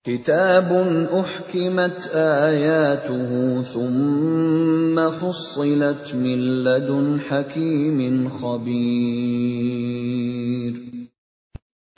[0.00, 0.72] كتاب
[1.12, 9.60] أحكمت آياته ثم فصلت من لدن حكيم خبير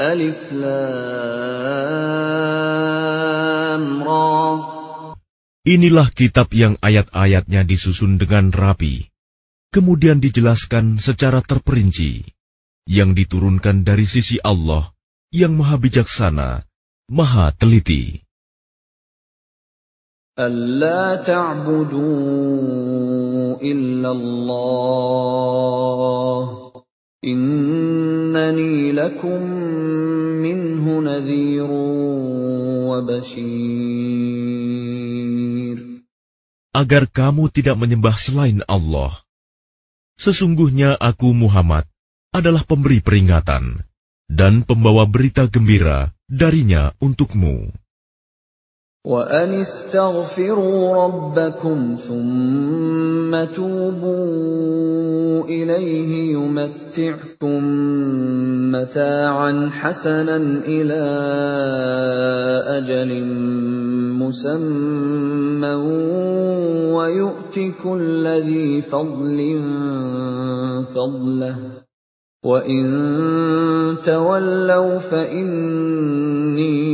[0.01, 0.73] Alif Lam
[4.01, 4.41] Ra
[5.69, 9.13] Inilah kitab yang ayat-ayatnya disusun dengan rapi,
[9.69, 12.25] kemudian dijelaskan secara terperinci,
[12.89, 14.91] yang diturunkan dari sisi Allah
[15.29, 16.65] yang maha bijaksana,
[17.13, 18.25] maha teliti.
[20.41, 22.01] Allah ta'budu
[23.61, 25.03] illallah
[27.23, 29.43] Innani lakum
[30.43, 31.07] minhu
[32.91, 32.99] wa.
[36.75, 39.15] Agar kamu tidak menyembah selain Allah.
[40.19, 41.87] Sesungguhnya aku Muhammad
[42.35, 43.87] adalah pemberi peringatan
[44.27, 47.71] dan pembawa berita gembira darinya untukmu.
[49.05, 57.63] وأن استغفروا ربكم ثم توبوا إليه يمتعكم
[58.73, 60.37] متاعا حسنا
[60.67, 61.03] إلى
[62.79, 63.25] أجل
[64.23, 65.75] مسمى
[66.95, 69.63] ويؤت كل ذي فضل
[70.95, 71.57] فضله
[72.45, 72.87] وإن
[74.05, 76.92] تولوا فإني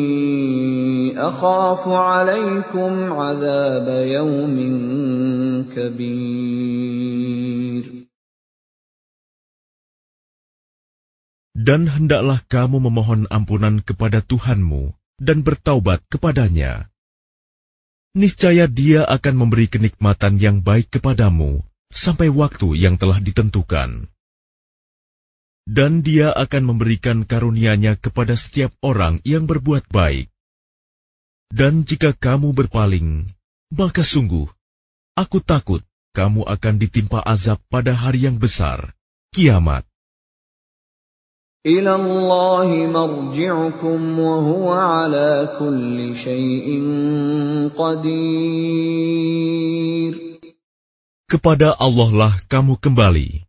[1.17, 4.57] أخاف عليكم عذاب يوم
[5.75, 7.23] كبير
[11.53, 16.91] Dan hendaklah kamu memohon ampunan kepada Tuhanmu dan bertaubat kepadanya.
[18.13, 24.11] Niscaya dia akan memberi kenikmatan yang baik kepadamu sampai waktu yang telah ditentukan.
[25.63, 30.27] Dan dia akan memberikan karunia-Nya kepada setiap orang yang berbuat baik.
[31.48, 33.24] Dan jika kamu berpaling,
[33.72, 34.48] maka sungguh,
[35.16, 35.80] aku takut
[36.12, 38.92] kamu akan ditimpa azab pada hari yang besar,
[39.32, 39.88] kiamat.
[41.64, 44.38] Ilallahi marji'ukum wa
[47.76, 49.18] qadir.
[51.28, 53.44] Kepada Allah lah kamu kembali.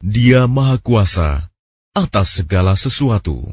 [0.00, 1.48] Dia Maha Kuasa
[1.96, 3.52] atas segala sesuatu.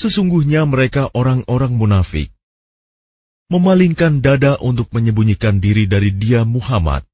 [0.00, 2.32] sesungguhnya mereka orang-orang munafik,
[3.52, 7.04] memalingkan dada untuk menyembunyikan diri dari dia Muhammad.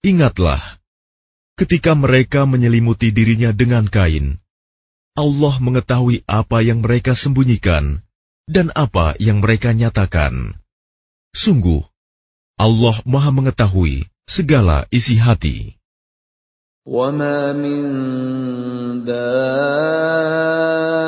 [0.00, 0.62] Ingatlah,
[1.60, 4.40] ketika mereka menyelimuti dirinya dengan kain,
[5.18, 8.00] Allah mengetahui apa yang mereka sembunyikan
[8.48, 10.56] dan apa yang mereka nyatakan.
[11.36, 11.84] Sungguh,
[12.56, 15.76] Allah Maha Mengetahui segala isi hati.
[16.90, 17.84] وما من
[19.04, 21.03] دابة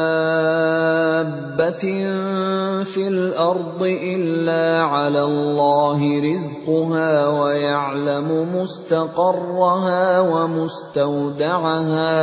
[2.85, 12.19] في الأرض إلا على الله رزقها ويعلم مستقرها ومستودعها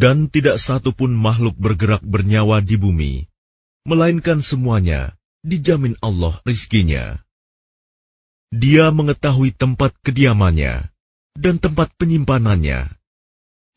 [0.00, 3.28] Dan tidak satu pun makhluk bergerak bernyawa di bumi,
[3.84, 5.12] melainkan semuanya
[5.44, 7.20] dijamin Allah rizkinya.
[8.48, 10.88] Dia mengetahui tempat kediamannya
[11.38, 12.90] dan tempat penyimpanannya.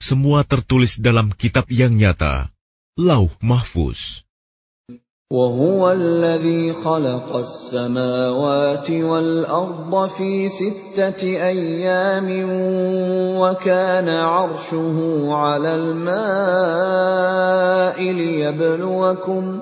[0.04, 2.52] Semua tertulis dalam kitab yang nyata,
[3.00, 4.24] Lauh Mahfuz.
[5.34, 12.30] وهو الذي خلق السماوات والأرض في ستة أيام
[13.42, 14.98] وكان عرشه
[15.34, 16.12] على الماء
[17.98, 19.60] ليبلوكم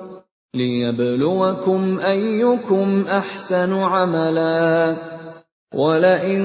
[0.54, 4.96] ليبلوكم أيكم أحسن عملا
[5.73, 6.43] ولئن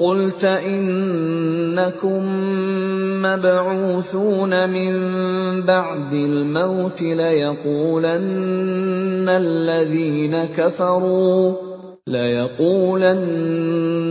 [0.00, 2.22] قلت إنكم
[3.22, 4.92] مبعوثون من
[5.64, 8.18] بعد الموت ليقولن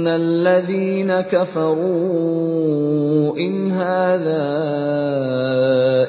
[0.08, 4.48] الذين كفروا إن هذا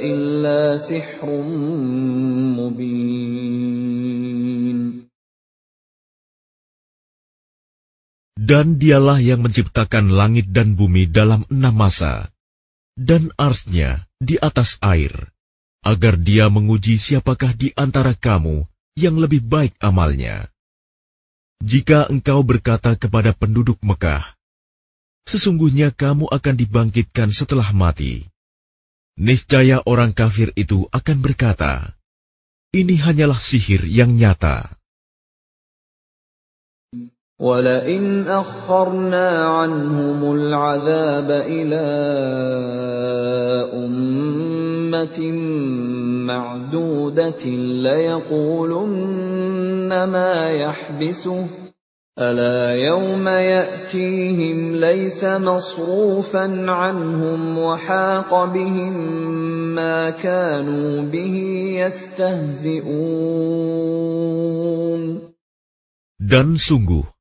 [0.00, 1.28] إلا سحر
[8.48, 12.32] Dan dialah yang menciptakan langit dan bumi dalam enam masa,
[12.96, 15.12] dan arsnya di atas air,
[15.84, 18.64] agar dia menguji siapakah di antara kamu
[18.96, 20.48] yang lebih baik amalnya.
[21.60, 24.24] Jika engkau berkata kepada penduduk Mekah,
[25.28, 28.24] sesungguhnya kamu akan dibangkitkan setelah mati.
[29.20, 31.92] Niscaya orang kafir itu akan berkata,
[32.72, 34.77] ini hanyalah sihir yang nyata.
[37.38, 41.86] وَلَئِنْ أَخَّرْنَا عَنْهُمُ الْعَذَابَ إِلَىٰ
[43.78, 45.20] أُمَّةٍ
[46.26, 47.44] مَّعْدُودَةٍ
[47.86, 48.90] لَّيَقُولُنَّ
[50.10, 51.50] مَا يَحْبِسُهُ ۗ
[52.18, 58.94] أَلَا يَوْمَ يَأْتِيهِمْ لَيْسَ مَصْرُوفًا عَنْهُمْ وَحَاقَ بِهِم
[59.78, 61.34] مَّا كَانُوا بِهِ
[61.86, 62.98] يَسْتَهْزِئُونَ
[66.18, 67.17] Dan sungguh,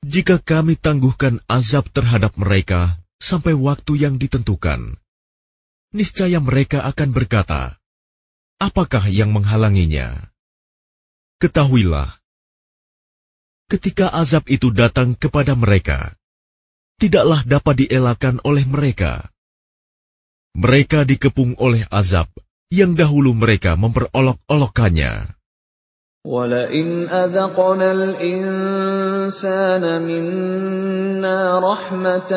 [0.00, 4.96] jika kami tangguhkan azab terhadap mereka sampai waktu yang ditentukan,
[5.92, 7.76] niscaya mereka akan berkata,
[8.56, 10.32] "Apakah yang menghalanginya?"
[11.40, 12.20] Ketahuilah,
[13.68, 16.16] ketika azab itu datang kepada mereka,
[17.00, 19.32] tidaklah dapat dielakkan oleh mereka.
[20.52, 22.28] Mereka dikepung oleh azab
[22.68, 25.39] yang dahulu mereka memperolok-olokkannya.
[26.25, 32.33] وَلَئِنْ أَذَقْنَا الْإِنسَانَ مِنَّا رَحْمَةً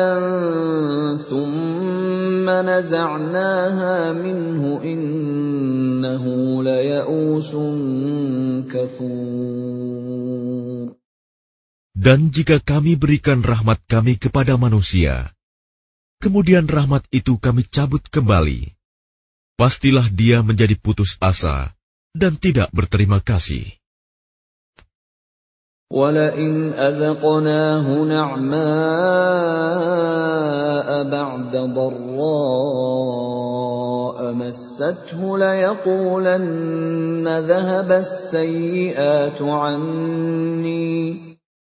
[1.17, 6.23] ثُمَّ نَزَعْنَاهَا مِنْهُ إِنَّهُ
[6.63, 7.51] لَيَئُوسٌ
[8.69, 10.29] كَفُورٌ
[11.97, 15.33] Dan jika kami berikan rahmat kami kepada manusia,
[16.21, 18.69] kemudian rahmat itu kami cabut kembali,
[19.57, 21.72] pastilah dia menjadi putus asa
[22.14, 23.66] dan tidak berterima kasih.
[25.94, 28.58] وَلَئِنْ أَذَقْنَاهُ نَعْمَاءَ
[31.06, 32.72] بَعْدَ ضَرَّاءَ
[34.32, 40.94] مَسَّتْهُ لَيَقُولَنَّ ذَهَبَ السَّيِّئَاتُ عَنِّي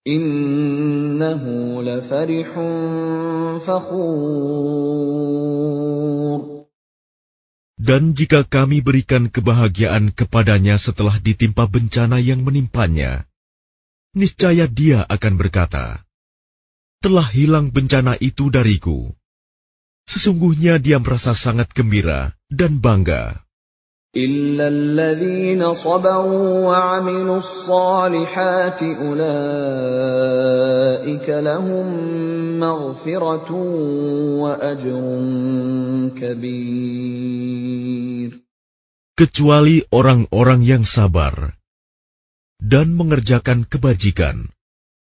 [0.07, 1.43] إِنَّهُ
[1.83, 2.49] لَفَرِحٌ
[3.67, 5.07] فَخُورٌ
[7.87, 13.23] Dan jika kami berikan kebahagiaan kepadanya setelah ditimpa bencana yang menimpanya,
[14.11, 16.03] niscaya dia akan berkata,
[16.99, 19.15] "Telah hilang bencana itu dariku."
[20.03, 23.46] Sesungguhnya dia merasa sangat gembira dan bangga.
[24.12, 29.24] إلا الذين صبروا وعملوا الصالحات أولئك
[31.28, 31.86] لهم
[32.60, 33.50] مغفرة
[34.36, 35.04] وأجر
[36.12, 37.32] كبير
[39.12, 41.56] Kecuali orang-orang yang sabar
[42.60, 44.48] dan mengerjakan kebajikan,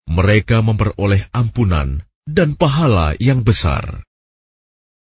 [0.08, 4.04] mereka memperoleh ampunan dan pahala yang besar.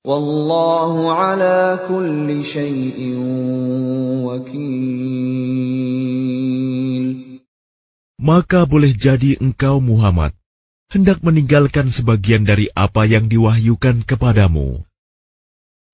[0.00, 2.44] wallahu ala kulli
[4.28, 4.90] wakil
[8.20, 10.36] maka boleh jadi engkau Muhammad
[10.92, 14.84] hendak meninggalkan sebagian dari apa yang diwahyukan kepadamu.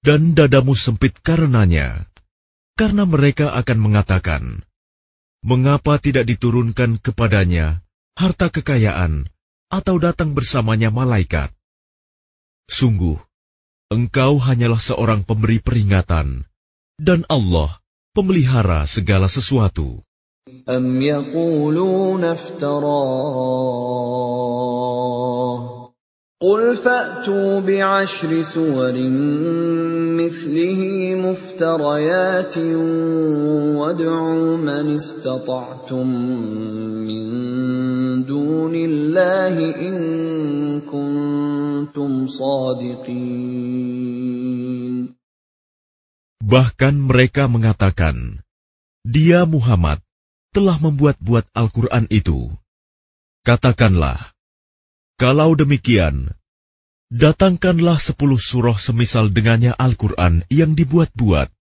[0.01, 2.07] Dan dadamu sempit karenanya
[2.77, 4.43] karena mereka akan mengatakan
[5.47, 7.79] mengapa tidak diturunkan kepadanya
[8.19, 9.31] harta kekayaan
[9.71, 11.55] atau datang bersamanya malaikat?
[12.67, 13.15] Sungguh,
[13.95, 16.43] engkau hanyalah seorang pemberi peringatan,
[16.99, 17.79] dan Allah
[18.11, 20.03] pemelihara segala sesuatu.
[20.67, 20.99] Am
[26.42, 28.96] قل فأتوا بعشر سور
[30.18, 30.82] مثله
[31.16, 32.58] مفتريات
[33.78, 36.08] وادعوا من استطعتم
[37.06, 37.26] من
[38.26, 39.96] دون الله إن
[40.82, 43.62] كنتم صادقين
[46.42, 48.42] Bahkan mereka mengatakan,
[49.08, 50.04] Dia Muhammad
[50.52, 52.52] telah membuat-buat Al-Quran itu.
[53.48, 54.35] Katakanlah,
[55.22, 56.34] kalau demikian,
[57.14, 61.52] datangkanlah sepuluh surah semisal dengannya Al-Quran yang dibuat-buat,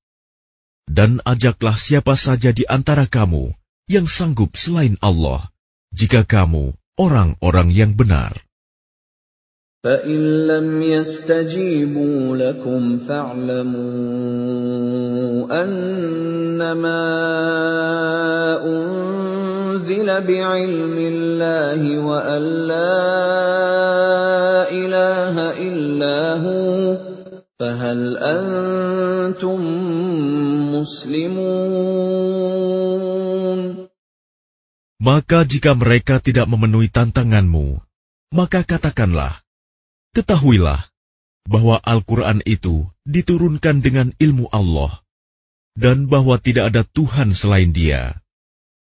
[0.89, 3.53] dan ajaklah siapa saja di antara kamu
[3.91, 5.53] yang sanggup selain Allah,
[5.93, 8.33] jika kamu orang-orang yang benar.
[9.81, 13.81] فَإِن لَّمْ يَسْتَجِيبُوا لَكُمْ فَاعْلَمُوا
[15.49, 17.05] أَنَّمَا
[19.75, 22.95] أُنزِلَ بِعِلْمِ اللَّهِ وَأَن لَّا
[24.71, 26.99] إِلَٰهَ إِلَّا هُوَ
[27.59, 29.61] فَهَلْ أَنتُم
[30.75, 32.21] مُّسْلِمُونَ
[35.01, 37.81] Maka jika mereka tidak memenuhi tantanganmu,
[38.37, 39.41] maka katakanlah,
[40.13, 40.91] Ketahuilah
[41.49, 45.01] bahwa Al-Quran itu diturunkan dengan ilmu Allah
[45.79, 48.21] dan bahwa tidak ada Tuhan selain Dia.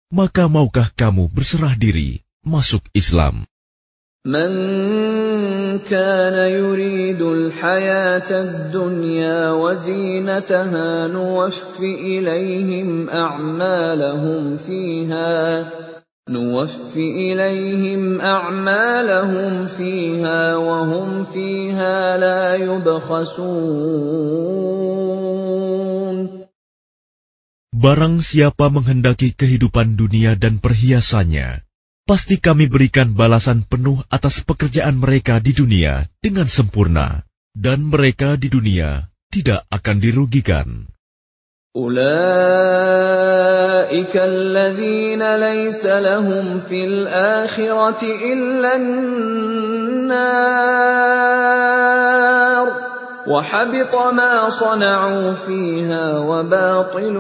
[0.09, 3.45] Maka maukah kamu berserah diri masuk Islam?
[4.29, 4.51] من
[5.79, 15.69] كان يريد الحياة الدنيا وزينتها نوف إليهم أعمالهم فيها
[16.29, 24.09] نوف إليهم أعمالهم فيها وهم فيها لا يبخسون
[27.78, 31.66] Barang siapa menghendaki kehidupan dunia dan perhiasannya,
[32.06, 37.26] pasti kami berikan balasan penuh atas pekerjaan mereka di dunia dengan sempurna,
[37.58, 40.86] dan mereka di dunia tidak akan dirugikan.
[41.74, 42.06] أولئك
[44.14, 50.14] الذين ليس لهم في الآخرة إلا النار
[53.28, 57.18] وحبط ما صنعوا فيها وباطل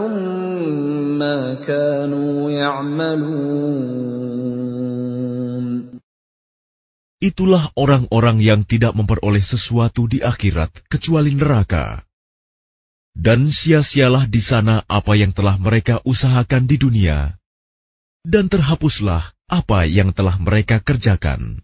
[1.19, 3.83] ما كانوا يعملون
[7.23, 12.03] Itulah orang-orang yang tidak memperoleh sesuatu di akhirat kecuali neraka.
[13.15, 17.39] Dan sia-sialah di sana apa yang telah mereka usahakan di dunia,
[18.27, 21.63] dan terhapuslah apa yang telah mereka kerjakan.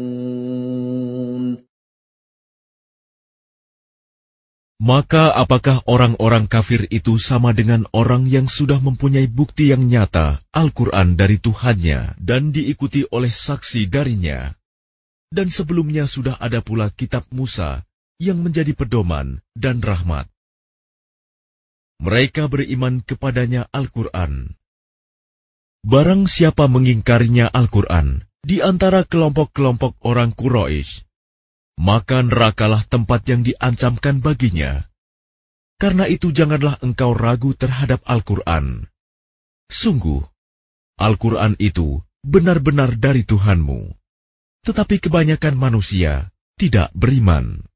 [4.81, 11.13] Maka apakah orang-orang kafir itu sama dengan orang yang sudah mempunyai bukti yang nyata Al-Quran
[11.13, 14.49] dari Tuhannya dan diikuti oleh saksi darinya?
[15.29, 17.85] Dan sebelumnya sudah ada pula kitab Musa
[18.17, 20.25] yang menjadi pedoman dan rahmat.
[22.01, 24.57] Mereka beriman kepadanya Al-Quran.
[25.85, 31.05] Barang siapa mengingkarinya Al-Quran di antara kelompok-kelompok orang Quraisy,
[31.76, 34.88] maka nerakalah tempat yang diancamkan baginya.
[35.76, 38.88] Karena itu janganlah engkau ragu terhadap Al-Quran.
[39.68, 40.24] Sungguh,
[40.96, 43.92] Al-Quran itu benar-benar dari Tuhanmu.
[44.64, 47.68] Tetapi kebanyakan manusia tidak beriman.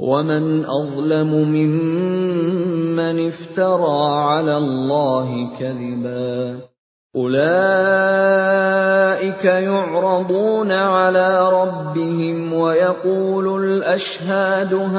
[0.00, 4.00] ومن أظلم ممن افترى
[4.32, 5.28] على الله
[5.60, 6.60] كذبا
[7.14, 7.42] أولئك
[9.44, 14.96] يعرضون على ربهم ويقول الأشهاد هؤلاء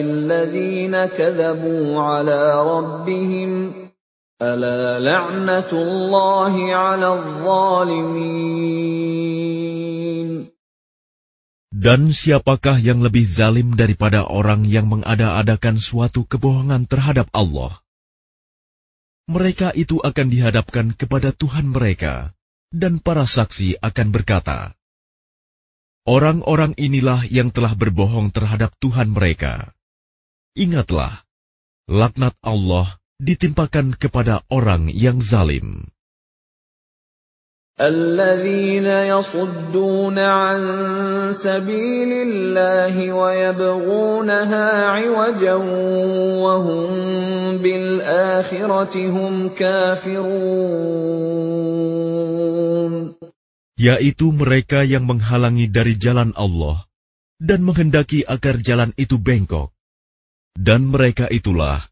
[0.00, 3.72] الذين كذبوا على ربهم
[4.42, 8.54] ألا لعنة الله على الظالمين
[11.74, 17.84] Dan siapakah yang lebih zalim daripada orang yang mengada-adakan suatu kebohongan terhadap Allah?
[19.29, 22.33] Mereka itu akan dihadapkan kepada Tuhan mereka,
[22.73, 24.73] dan para saksi akan berkata,
[26.09, 29.69] Orang-orang inilah yang telah berbohong terhadap Tuhan mereka.
[30.57, 31.21] Ingatlah,
[31.85, 32.89] laknat Allah
[33.21, 35.85] ditimpakan kepada orang yang zalim.
[37.78, 40.60] الذين يصدون عن
[41.34, 45.54] سبيل الله ويبغونها عوجا
[46.38, 46.86] وهم
[47.58, 50.54] بالآخرة هم كافرون
[53.74, 56.86] Yaitu mereka yang menghalangi dari jalan Allah
[57.42, 59.74] dan menghendaki agar jalan itu bengkok.
[60.54, 61.82] Dan mereka itulah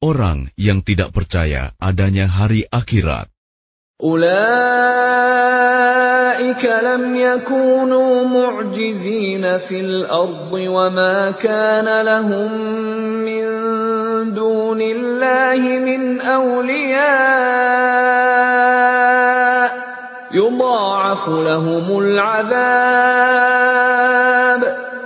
[0.00, 3.29] orang yang tidak percaya adanya hari akhirat.
[4.03, 4.31] أولئك
[6.65, 12.61] لم يكونوا معجزين في الأرض وما كان لهم
[13.25, 13.43] من
[14.33, 17.41] دون الله من أولياء.
[20.33, 23.31] يضاعف لهم العذاب.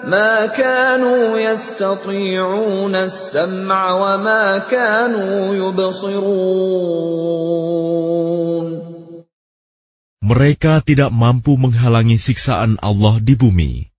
[0.05, 6.71] ما كانوا يستطيعون السمع وما كانوا يبصرون
[10.21, 13.91] Mereka tidak mampu menghalangi siksaan Allah di bumi.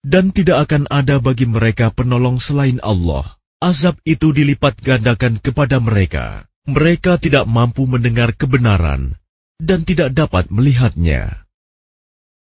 [0.00, 3.36] Dan tidak akan ada bagi mereka penolong selain Allah.
[3.60, 6.48] Azab itu dilipat gandakan kepada mereka.
[6.64, 9.20] Mereka tidak mampu mendengar kebenaran
[9.60, 11.44] dan tidak dapat melihatnya.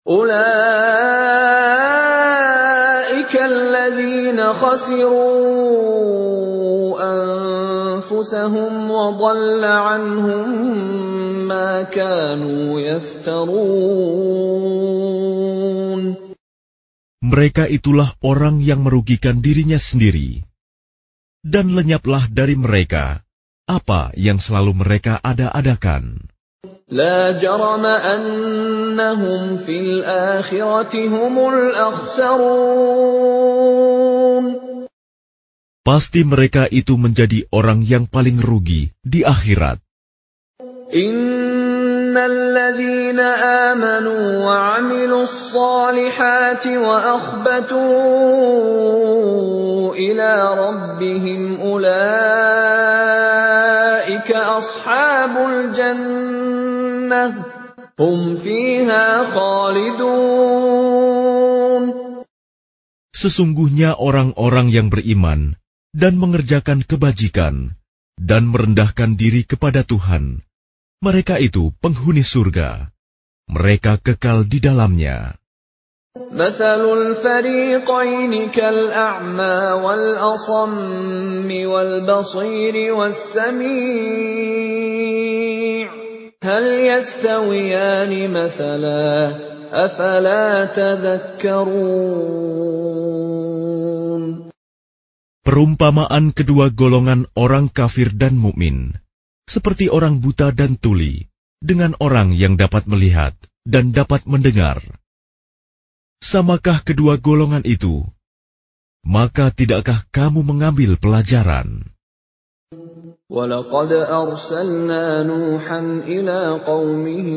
[0.02, 0.42] أولئك
[1.22, 1.95] الذين
[4.46, 6.12] خسروا
[7.02, 10.46] أنفسهم وضل عنهم
[11.48, 14.02] ما كانوا يفترون
[17.22, 20.42] Mereka itulah orang yang merugikan dirinya sendiri.
[21.40, 23.22] Dan lenyaplah dari mereka
[23.64, 26.28] apa yang selalu mereka ada-adakan.
[26.92, 32.92] لا جرم أنهم في الآخرة هم الأخسرون
[35.82, 39.82] Pasti mereka itu menjadi orang yang paling rugi di akhirat.
[40.94, 43.20] إن الذين
[43.74, 47.82] آمنوا وعملوا الصالحات وأخبتوا
[49.98, 51.90] إلى ربهم أولئك
[54.30, 56.65] أصحاب الجنة
[57.98, 60.62] هم فيها خالدون
[63.12, 65.54] Sesungguhnya orang-orang yang beriman
[65.94, 67.70] dan mengerjakan kebajikan
[68.18, 70.42] dan merendahkan diri kepada Tuhan,
[70.98, 72.90] mereka itu penghuni surga.
[73.46, 75.38] Mereka kekal di dalamnya.
[76.32, 84.32] مثل الفريقين كالأعمى والأصم والبصير والسميع
[86.42, 89.12] هل يستويان مثلا
[89.72, 92.12] أفلا تذكرون
[95.42, 98.94] Perumpamaan kedua golongan orang kafir dan mukmin,
[99.50, 101.26] seperti orang buta dan tuli,
[101.58, 103.34] dengan orang yang dapat melihat
[103.66, 104.78] dan dapat mendengar.
[106.22, 108.06] Samakah kedua golongan itu?
[109.02, 111.90] Maka tidakkah kamu mengambil pelajaran?
[113.30, 117.28] ولقد أرسلنا نوحا إلى قومه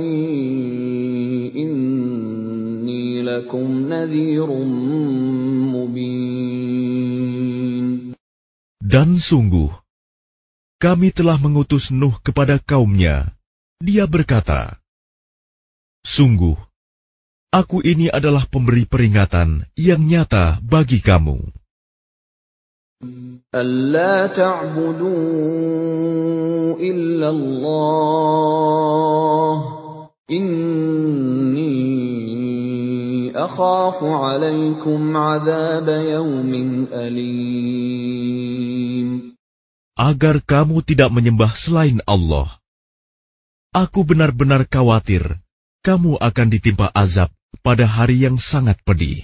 [1.56, 4.50] إني لكم نذير
[5.74, 6.56] مبين
[8.86, 9.74] Dan sungguh,
[10.78, 13.34] kami telah mengutus Nuh kepada kaumnya.
[13.82, 14.78] Dia berkata,
[16.06, 16.56] Sungguh,
[17.50, 21.59] aku ini adalah pemberi peringatan yang nyata bagi kamu.
[23.56, 25.16] ألا تعبدوا
[26.80, 28.76] إلا الله
[30.32, 31.76] إني
[33.36, 36.52] أخاف عليكم عذاب يوم
[36.92, 38.36] أليم
[39.96, 42.52] Agar kamu tidak menyembah selain Allah.
[43.72, 45.40] Aku benar-benar khawatir
[45.88, 47.32] kamu akan ditimpa azab
[47.64, 49.24] pada hari yang sangat pedih.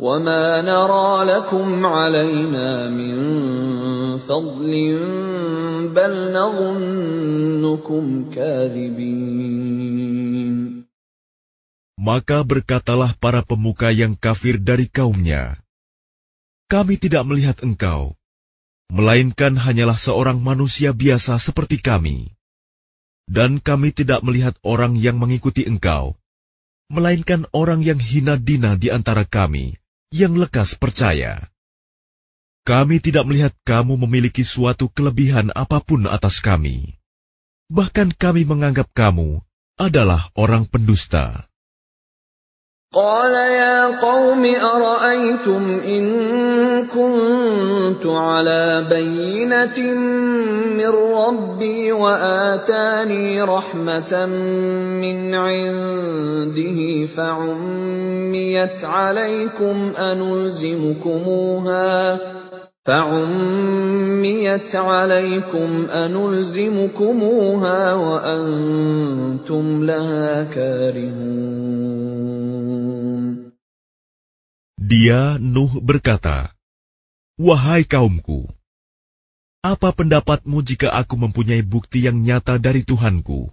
[0.00, 3.16] وما نرى لكم علينا من
[4.16, 4.72] فضل
[5.92, 9.60] بل نظنكم كاذبين
[12.00, 15.60] Maka berkatalah para pemuka yang kafir dari kaumnya,
[16.64, 18.16] Kami tidak melihat engkau,
[18.88, 22.32] melainkan hanyalah seorang manusia biasa seperti kami.
[23.28, 26.16] Dan kami tidak melihat orang yang mengikuti engkau,
[26.88, 29.76] melainkan orang yang hina dina di antara kami,
[30.13, 31.49] yang lekas percaya.
[32.65, 36.97] Kami tidak melihat kamu memiliki suatu kelebihan apa pun atas kami.
[37.69, 39.41] Bahkan kami menganggap kamu
[39.77, 41.45] adalah orang pendusta.
[42.95, 46.05] قال يا قوم أرأيتم إن
[46.87, 49.79] كنت على بينة
[50.79, 61.85] من ربي وآتاني رحمة من عنده فعميت عليكم أنلزمكموها
[62.85, 72.34] فعميت عليكم أنلزمكموها وأنتم لها كارهون
[74.84, 76.56] Dia Nuh berkata,
[77.36, 78.48] Wahai kaumku,
[79.60, 83.52] apa pendapatmu jika aku mempunyai bukti yang nyata dari Tuhanku,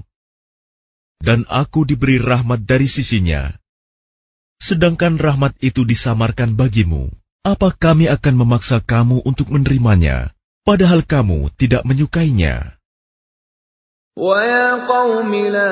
[1.20, 3.52] dan aku diberi rahmat dari sisinya,
[4.64, 7.12] sedangkan rahmat itu disamarkan bagimu?
[7.48, 10.36] Apa kami akan memaksa kamu untuk menerimanya,
[10.68, 12.76] padahal kamu tidak menyukainya?
[14.18, 15.72] وَيَا قَوْمِ لَا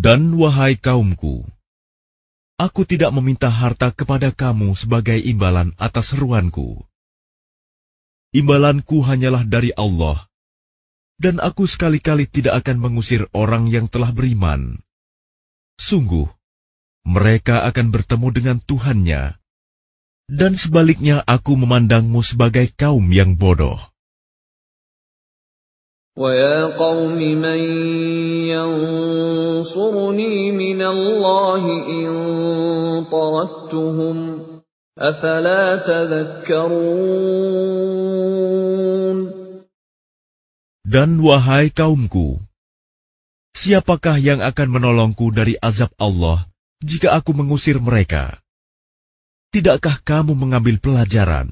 [0.00, 1.44] Dan wahai kaumku,
[2.56, 6.88] aku tidak meminta harta kepada kamu sebagai imbalan atas seruanku.
[8.32, 10.24] Imbalanku hanyalah dari Allah,
[11.20, 14.80] dan aku sekali-kali tidak akan mengusir orang yang telah beriman.
[15.76, 16.32] Sungguh,
[17.04, 19.36] mereka akan bertemu dengan Tuhannya,
[20.32, 23.89] dan sebaliknya aku memandangmu sebagai kaum yang bodoh.
[26.19, 27.59] وَيَا قَوْمِ مَنْ
[28.47, 32.07] يَنْصُرُنِي مِنَ اللَّهِ إِنْ
[33.11, 34.17] طَرَدتُّهُمْ
[34.95, 37.35] أَفَلَا تَذَكَّرُونَ
[40.87, 42.39] Dan wahai kaumku,
[43.51, 46.47] siapakah yang akan menolongku dari azab Allah
[46.79, 48.39] jika aku mengusir mereka?
[49.51, 51.51] Tidakkah kamu mengambil pelajaran?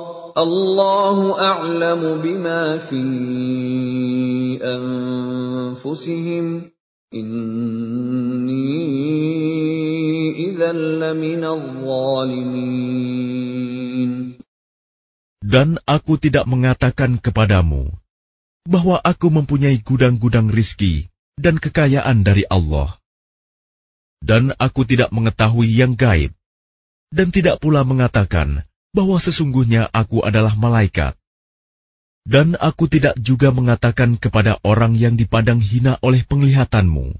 [0.35, 3.01] Allahu a'lamu bima fi
[4.61, 6.71] anfusihim.
[7.11, 8.71] Inni.
[15.41, 17.91] Dan aku tidak mengatakan kepadamu
[18.63, 22.95] bahwa aku mempunyai gudang-gudang rizki dan kekayaan dari Allah.
[24.23, 26.31] Dan aku tidak mengetahui yang gaib,
[27.11, 31.15] dan tidak pula mengatakan bahwa sesungguhnya aku adalah malaikat.
[32.21, 37.17] Dan aku tidak juga mengatakan kepada orang yang dipandang hina oleh penglihatanmu,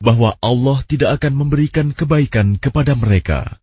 [0.00, 3.58] bahwa Allah tidak akan memberikan kebaikan kepada mereka.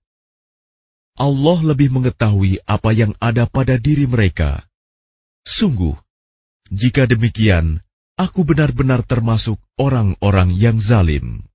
[1.17, 4.67] Allah lebih mengetahui apa yang ada pada diri mereka.
[5.47, 5.97] Sungguh,
[6.69, 7.81] jika demikian,
[8.19, 11.47] aku benar-benar termasuk orang-orang yang zalim.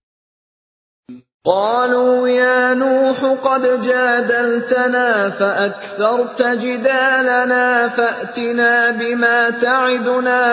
[1.48, 10.44] قالوا يا نوح قد جادلتنا فأكثرت جدالنا فأتنا بما تعدنا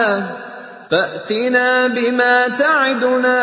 [0.90, 3.42] فأتنا بما تعدنا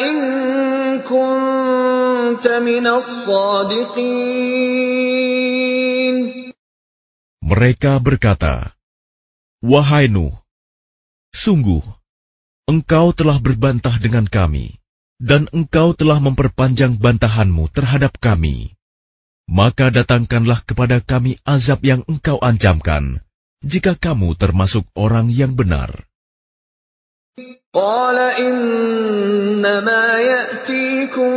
[0.00, 0.16] إن
[1.04, 4.62] كنت من الصادقين
[7.42, 8.72] Mereka berkata,
[9.60, 10.32] Wahai Nuh,
[11.36, 11.84] sungguh,
[12.64, 14.80] engkau telah berbantah dengan kami,
[15.22, 18.74] dan engkau telah memperpanjang bantahanmu terhadap kami.
[19.46, 23.22] Maka datangkanlah kepada kami azab yang engkau ancamkan,
[23.62, 25.94] jika kamu termasuk orang yang benar.
[27.72, 31.32] قال إنما يأتيكم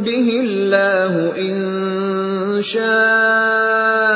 [0.00, 1.56] به الله إن
[2.64, 4.09] شاء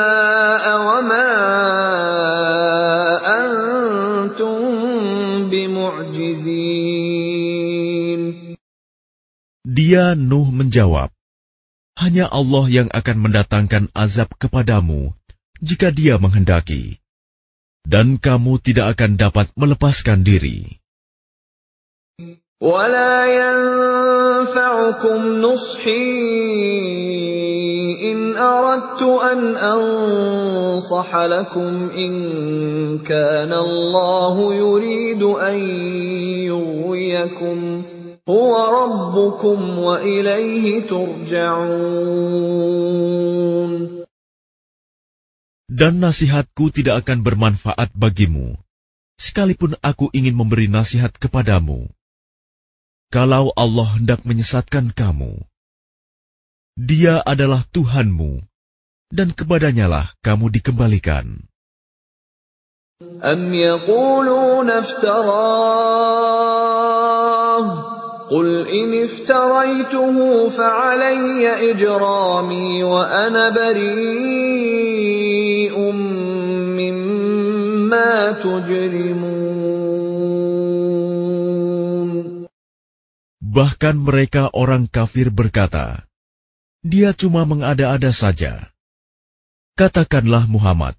[9.75, 11.13] Dia Nuh menjawab,
[11.99, 15.13] Hanya Allah yang akan mendatangkan azab kepadamu
[15.61, 16.97] jika dia menghendaki.
[17.85, 20.81] Dan kamu tidak akan dapat melepaskan diri.
[22.61, 26.13] ولا ينفعكم نصحي
[28.05, 32.13] إن أردت أن أنصح لكم إن
[33.01, 35.57] كان الله يريد أن
[36.45, 37.83] يغويكم
[38.26, 42.42] Huwa rabbukum wa ilaihi turja'un.
[45.70, 48.58] Dan nasihatku tidak akan bermanfaat bagimu,
[49.14, 51.86] sekalipun aku ingin memberi nasihat kepadamu.
[53.14, 55.38] Kalau Allah hendak menyesatkan kamu,
[56.74, 58.42] Dia adalah Tuhanmu,
[59.14, 61.46] dan kepadanyalah kamu dikembalikan.
[63.22, 63.54] Am
[68.31, 70.15] قل إن افتريته
[70.49, 74.71] فعلي إجرامي وأنا بريء
[76.79, 79.71] مما تجرمون
[83.51, 86.07] Bahkan mereka orang kafir berkata,
[86.87, 88.71] Dia cuma mengada-ada saja.
[89.75, 90.95] Katakanlah Muhammad,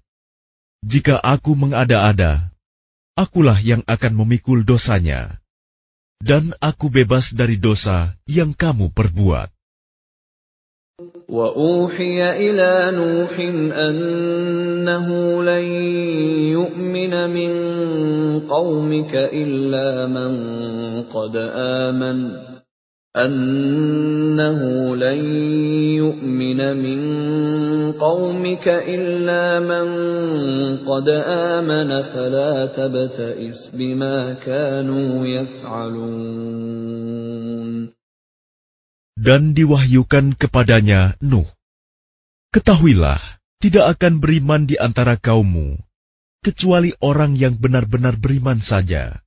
[0.85, 2.53] jika aku mengada-ada,
[3.17, 5.41] akulah yang akan memikul dosanya,
[6.23, 9.51] dan aku bebas dari dosa yang kamu perbuat.
[11.33, 13.33] وأوحي إلى نوح
[13.73, 15.07] أنه
[15.43, 15.65] لن
[16.53, 17.51] يؤمن من
[18.45, 20.31] قومك إلا من
[21.09, 21.33] قد
[21.81, 22.17] آمن
[23.13, 24.61] أنه
[24.97, 25.21] لن
[26.01, 27.01] يؤمن من
[28.01, 29.85] قومك إلا من
[30.81, 36.33] قد آمن فلا تبتئس بما كانوا يفعلون
[39.13, 41.45] Dan diwahyukan kepadanya Nuh,
[42.49, 43.21] Ketahuilah,
[43.61, 45.77] tidak akan beriman di antara kaummu,
[46.41, 49.23] kecuali orang yang benar-benar beriman saja.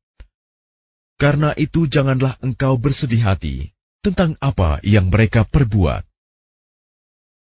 [1.20, 3.72] Karena itu janganlah engkau bersedih hati
[4.04, 6.04] tentang apa yang mereka perbuat.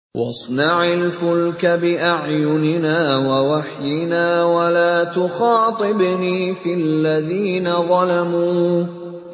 [0.10, 8.86] واصنع الفلك بأعيننا ووحينا ولا تخاطبني في الذين ظلموا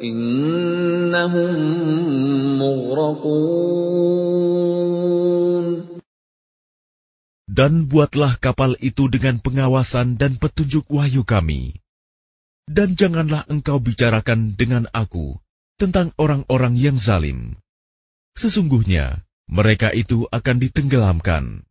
[0.04, 1.54] إنهم
[2.60, 4.36] مغرقون
[7.56, 11.80] Dan buatlah kapal itu dengan pengawasan dan petunjuk wahyu kami.
[12.70, 15.38] Dan janganlah engkau bicarakan dengan aku
[15.78, 17.54] tentang orang-orang yang zalim.
[18.34, 21.62] Sesungguhnya, mereka itu akan ditenggelamkan.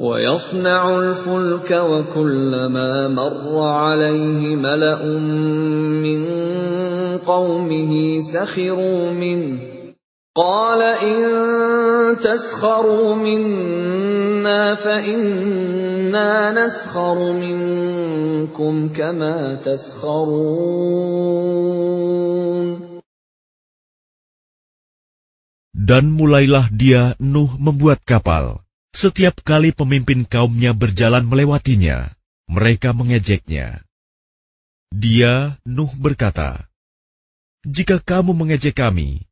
[0.00, 5.02] ويصنع الفلك وكلما مر عليه ملأ
[6.00, 6.20] من
[7.28, 9.73] قومه سخروا منه
[10.34, 11.18] قال إن
[12.22, 20.70] تسخروا منا فإنا نسخر منكم كما تسخرون
[25.80, 28.62] Dan mulailah dia Nuh membuat kapal.
[28.94, 32.14] Setiap kali pemimpin kaumnya berjalan melewatinya,
[32.46, 33.82] mereka mengejeknya.
[34.94, 36.70] Dia, Nuh berkata,
[37.66, 39.26] Jika kamu mengejek kami,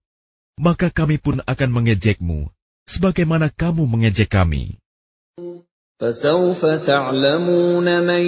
[0.58, 2.50] maka kami pun akan mengejekmu,
[2.90, 4.78] sebagaimana kamu mengejek kami.
[5.98, 8.22] فسوف تعلمون من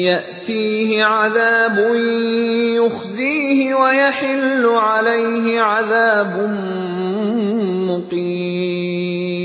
[0.00, 1.76] يأتيه عذاب
[2.80, 6.32] يخزيه ويحل عليه عذاب
[7.84, 9.36] مقيم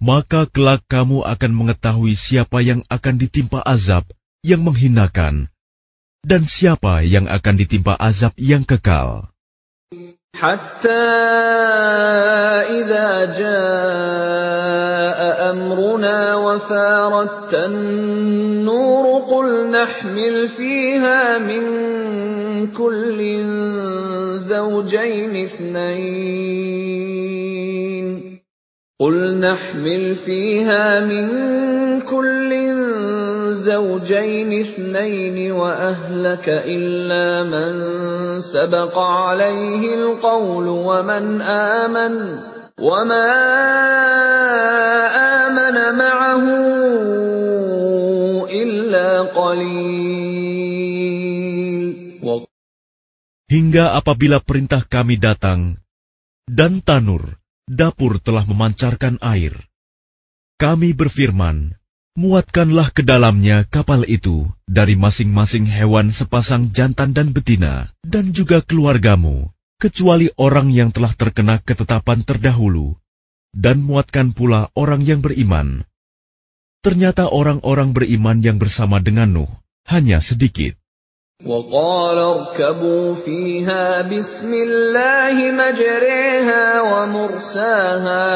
[0.00, 4.08] Maka kelak kamu akan mengetahui siapa yang akan ditimpa azab
[4.40, 5.52] yang menghinakan,
[6.24, 9.28] dan siapa yang akan ditimpa azab yang kekal.
[10.33, 10.89] حتى
[12.81, 15.19] إذا جاء
[15.51, 21.63] أمرنا وفارت النور قل نحمل فيها من
[22.67, 23.43] كل
[24.37, 27.12] زوجين اثنين.
[29.02, 31.26] قل نحمل فيها من
[32.02, 32.50] كل
[33.54, 37.70] زوجين اثنين وأهلك إلا من
[38.40, 42.14] سبق عليه القول ومن آمن
[42.74, 43.30] وما
[45.46, 46.44] آمن معه
[48.50, 50.08] إلا قليل
[53.48, 55.80] hingga apabila perintah kami datang,
[56.44, 59.55] dan tanur, dapur telah memancarkan air.
[60.59, 61.75] Kami berfirman,
[62.13, 69.49] muatkanlah ke dalamnya kapal itu dari masing-masing hewan sepasang jantan dan betina, dan juga keluargamu,
[69.79, 72.99] kecuali orang yang telah terkena ketetapan terdahulu,
[73.55, 75.87] dan muatkan pula orang yang beriman.
[76.83, 79.51] Ternyata orang-orang beriman yang bersama dengan Nuh
[79.87, 80.75] hanya sedikit.
[81.42, 88.34] وقال اركبوا فيها بسم الله مجريها ومرساها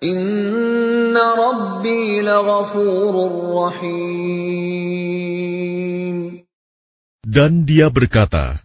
[0.00, 3.14] إن ربي لغفور
[3.52, 4.24] رحيم
[7.28, 8.64] Dan dia berkata,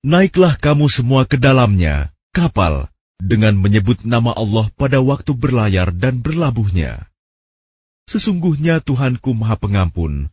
[0.00, 2.88] Naiklah kamu semua ke dalamnya, kapal,
[3.20, 7.12] dengan menyebut nama Allah pada waktu berlayar dan berlabuhnya.
[8.08, 10.32] Sesungguhnya Tuhanku Maha Pengampun,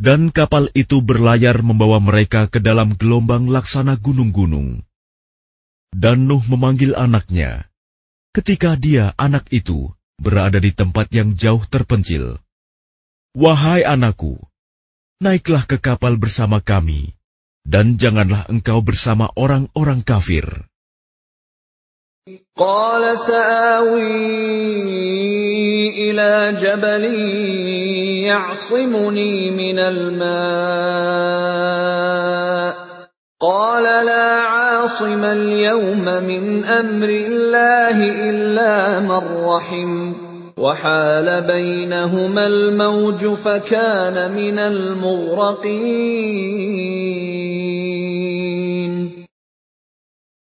[0.00, 4.80] Dan kapal itu berlayar membawa mereka ke dalam gelombang laksana gunung-gunung.
[5.92, 7.68] Dan Nuh memanggil anaknya.
[8.32, 12.40] Ketika dia, anak itu, berada di tempat yang jauh terpencil.
[13.36, 14.40] Wahai anakku,
[15.20, 17.12] naiklah ke kapal bersama kami,
[17.68, 20.46] dan janganlah engkau bersama orang-orang kafir.
[22.56, 24.06] Qala sa'awi
[26.08, 26.56] ila
[28.29, 31.15] يعصمني من الماء
[33.41, 37.97] قال لا عاصم اليوم من أمر الله
[38.29, 40.13] إلا من رحم
[40.57, 46.15] وحال بينهما الموج فكان من المغرقين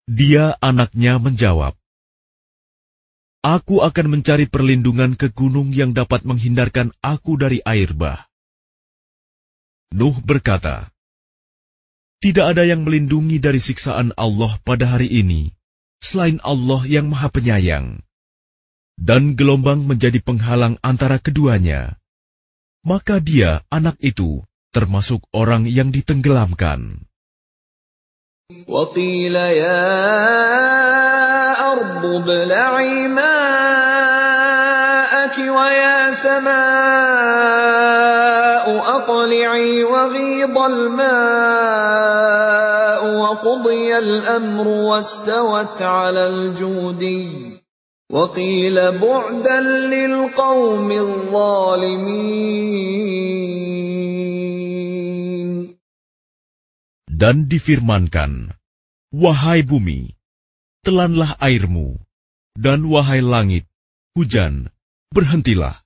[0.09, 1.77] Dia anaknya menjawab,
[3.43, 8.27] Aku akan mencari perlindungan ke gunung yang dapat menghindarkan aku dari air bah.
[9.95, 10.91] Nuh berkata,
[12.19, 15.55] Tidak ada yang melindungi dari siksaan Allah pada hari ini,
[16.03, 18.03] selain Allah yang maha penyayang.
[18.99, 21.95] Dan gelombang menjadi penghalang antara keduanya.
[22.83, 24.43] Maka dia, anak itu,
[24.75, 27.07] termasuk orang yang ditenggelamkan.
[28.49, 30.72] وقيل يا
[32.04, 33.38] أرض ابلعي ماءك
[35.39, 36.54] ويا سماء
[38.96, 41.72] أقلعي وغيض الماء
[43.20, 47.60] وقضي الأمر واستوت على الجودي
[48.12, 52.44] وقيل بعدا للقوم الظالمين.
[57.08, 58.52] Dan difirmankan,
[59.16, 60.12] Wahai bumi,
[60.87, 62.01] telanlah airmu,
[62.59, 63.69] dan wahai langit,
[64.17, 64.73] hujan,
[65.14, 65.79] berhentilah.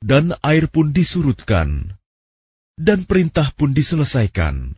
[0.00, 1.96] Dan air pun disurutkan,
[2.80, 4.74] dan perintah pun diselesaikan.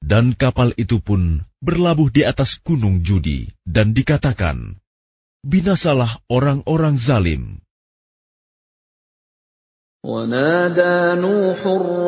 [0.00, 4.80] Dan kapal itu pun berlabuh di atas gunung judi, dan dikatakan,
[5.44, 7.60] Binasalah orang-orang zalim.
[10.04, 11.60] ونادى نوح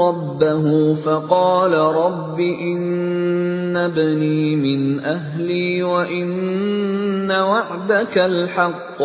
[0.08, 2.82] ربه فقال رب إن
[3.76, 8.98] ابني من أهلي وإن وعدك الحق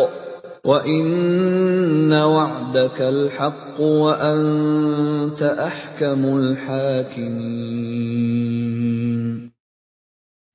[0.64, 7.88] وإن وعدك الحق وأنت أحكم الحاكمين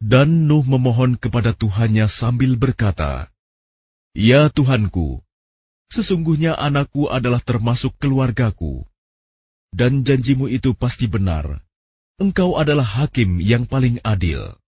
[0.03, 3.31] Dan Nuh memohon kepada Tuhannya sambil berkata,
[4.11, 5.23] Ya Tuhanku,
[5.93, 8.81] Sesungguhnya anakku adalah termasuk keluargaku,
[9.69, 11.61] dan janjimu itu pasti benar.
[12.18, 14.58] Engkau adalah hakim yang paling adil.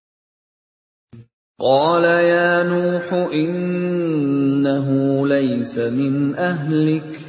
[1.61, 4.89] قال يا نوح إنه
[5.29, 7.21] ليس من أهلك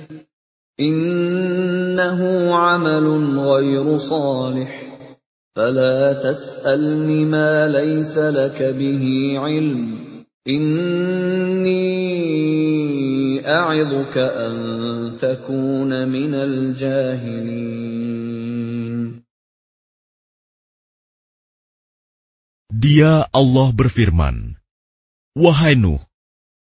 [0.80, 2.22] إنه
[2.56, 3.06] عمل
[3.40, 4.72] غير صالح
[5.56, 10.00] فلا تسألني ما ليس لك به علم
[10.48, 11.82] إني
[13.48, 14.54] أعظك أن
[15.20, 17.91] تكون من الجاهلين
[22.72, 24.56] Dia Allah berfirman,
[25.36, 26.00] Wahai Nuh,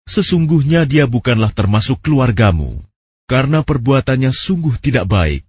[0.05, 2.85] sesungguhnya dia bukanlah termasuk keluargamu,
[3.25, 5.49] karena perbuatannya sungguh tidak baik.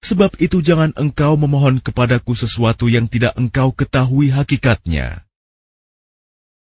[0.00, 5.28] Sebab itu jangan engkau memohon kepadaku sesuatu yang tidak engkau ketahui hakikatnya.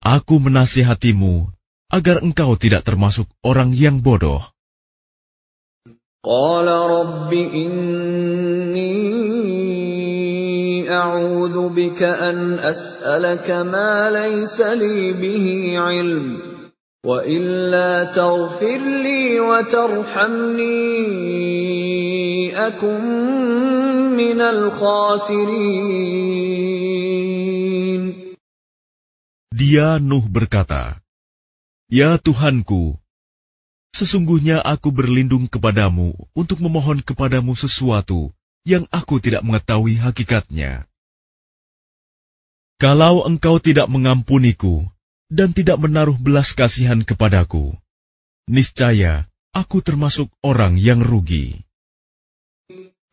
[0.05, 1.49] Aku menasihatimu,
[1.89, 4.45] agar engkau tidak termasuk orang yang bodoh.
[6.22, 9.28] Qala rabbi inni
[10.99, 16.39] أعوذ بك أن أسألك ما ليس لي به علم
[17.05, 20.66] وإلا تغفر لي وترحمني
[22.66, 23.05] أكن
[24.16, 25.85] من الخاسرين
[29.55, 30.99] Dia Nuh berkata,
[31.87, 32.99] Ya Tuhanku,
[33.95, 38.35] Sesungguhnya aku berlindung kepadamu untuk memohon kepadamu sesuatu
[38.66, 40.88] yang aku tidak mengetahui hakikatnya.
[42.78, 44.85] Kalau engkau tidak mengampuniku
[45.32, 47.72] dan tidak menaruh belas kasihan kepadaku,
[48.51, 51.64] niscaya aku termasuk orang yang rugi.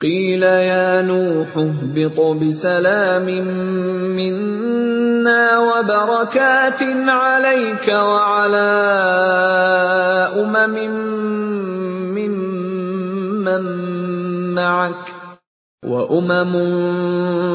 [0.01, 3.27] قيل يا نوح اهبط بسلام
[4.17, 8.71] منا وبركات عليك وعلى
[10.41, 10.75] امم
[12.17, 13.63] ممن
[14.55, 15.24] معك
[15.85, 16.53] وامم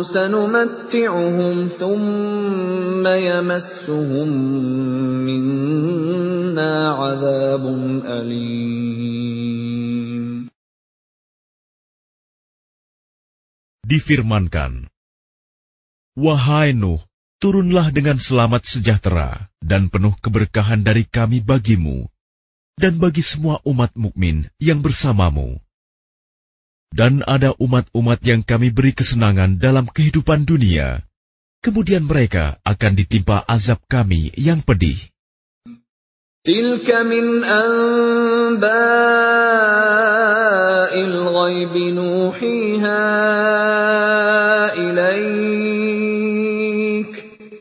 [0.02, 4.28] سنمتعهم ثم يمسهم
[5.22, 7.64] منا عذاب
[8.02, 9.46] اليم
[13.86, 14.90] difirmankan,
[16.18, 16.98] Wahai Nuh,
[17.38, 22.10] turunlah dengan selamat sejahtera dan penuh keberkahan dari kami bagimu
[22.74, 25.62] dan bagi semua umat mukmin yang bersamamu.
[26.96, 31.04] Dan ada umat-umat yang kami beri kesenangan dalam kehidupan dunia,
[31.60, 34.96] kemudian mereka akan ditimpa azab kami yang pedih.
[36.46, 38.70] تلك من أنباء
[40.94, 43.02] الغيب نوحيها
[44.78, 46.06] إليك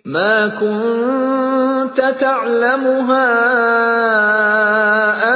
[0.06, 3.30] ما كنت تعلمها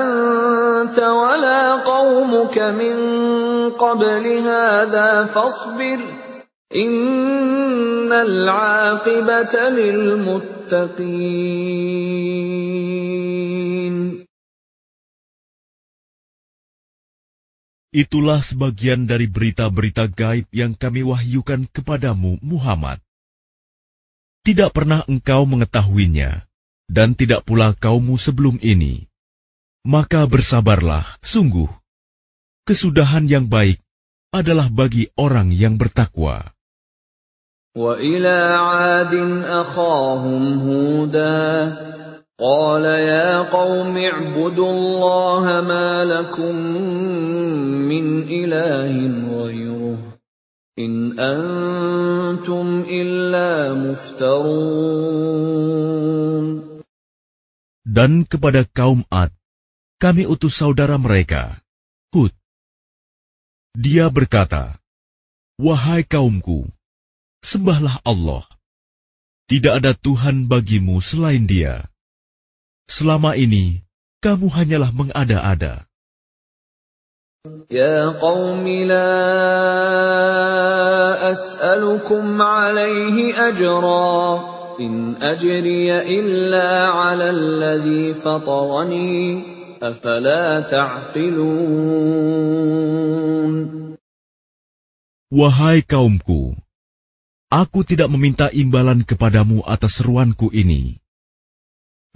[0.02, 3.13] أنت ولا قومك من
[3.94, 6.00] قبل هذا فاصبر
[6.76, 11.10] إن العاقبة للمتقين
[17.90, 23.02] Itulah sebagian dari berita-berita gaib yang kami wahyukan kepadamu, Muhammad.
[24.46, 26.46] Tidak pernah engkau mengetahuinya,
[26.86, 29.10] dan tidak pula kaummu sebelum ini.
[29.82, 31.66] Maka bersabarlah, sungguh.
[32.70, 33.82] Kesudahan yang baik
[34.34, 36.54] adalah bagi orang yang bertakwa.
[37.78, 39.14] وإلى عاد
[39.46, 41.40] أخاهم هودا
[42.40, 46.56] قال يا قوم اعبدوا الله ما لكم
[47.88, 48.94] من إله
[49.38, 49.98] غيره
[50.80, 54.80] إن أنتم إلا مفترون
[57.90, 59.34] Dan kepada kaum Ad,
[59.98, 61.58] kami utus saudara mereka,
[62.14, 62.30] Hud.
[63.78, 64.80] Dia berkata,
[65.60, 66.68] Wahai kaumku,
[67.44, 68.48] sembahlah Allah.
[69.50, 71.90] Tidak ada Tuhan bagimu selain dia.
[72.88, 73.84] Selama ini,
[74.22, 75.90] kamu hanyalah mengada-ada.
[77.72, 79.16] يا قوم لا
[81.32, 84.20] أسألكم عليه أجرا
[84.80, 89.53] إن أجري إلا على الذي فطرني
[89.84, 92.20] أفلا تعقلون
[95.30, 96.58] Wahai kaumku,
[97.54, 100.98] aku tidak meminta imbalan kepadamu atas seruanku ini.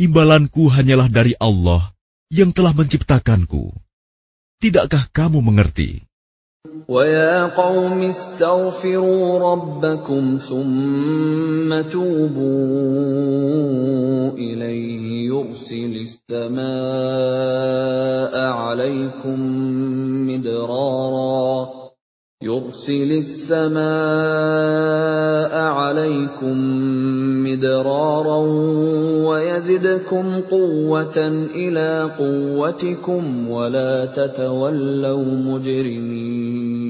[0.01, 1.93] Imbalanku hanyalah dari Allah
[2.33, 3.69] yang telah menciptakanku.
[4.57, 6.01] Tidakkah kamu mengerti?
[6.88, 12.48] ويا قوم استغفروا ربكم ثم توبوا
[14.32, 16.58] إليه يرسل السماء
[18.52, 19.38] عليكم
[20.28, 21.57] مدرارا
[22.43, 23.83] يرسل السماء
[25.55, 26.55] عليكم
[27.47, 28.39] مدرارا
[29.27, 31.17] ويزدكم قوة
[31.55, 31.89] إلى
[32.19, 36.83] قوتكم ولا تتولوا مجرمين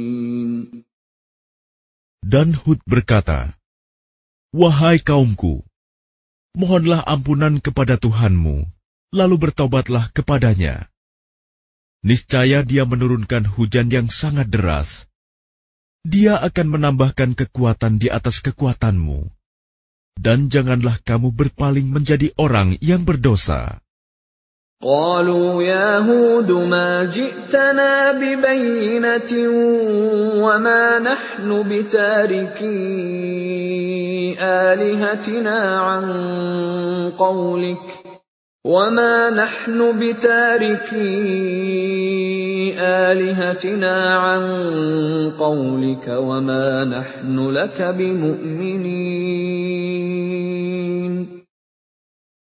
[2.33, 3.53] Dan Hud berkata,
[4.57, 5.61] Wahai kaumku,
[6.57, 8.65] mohonlah ampunan kepada Tuhanmu,
[9.13, 10.89] lalu bertobatlah kepadanya.
[12.01, 15.05] Niscaya dia menurunkan hujan yang sangat deras.
[16.07, 19.23] Dia akan menambahkan kekuatan di atas kekuatanmu.
[20.19, 23.83] Dan janganlah kamu berpaling menjadi orang yang berdosa.
[24.83, 29.31] قالوا يا هود ما جئتنا ببينة
[30.43, 32.75] وما نحن بتاركي
[34.39, 36.05] آلهتنا عن
[37.15, 38.03] قولك
[38.63, 40.95] وما نحن بتاركي
[42.79, 44.43] آلهتنا عن
[45.35, 49.03] قولك وما نحن لك بمؤمنين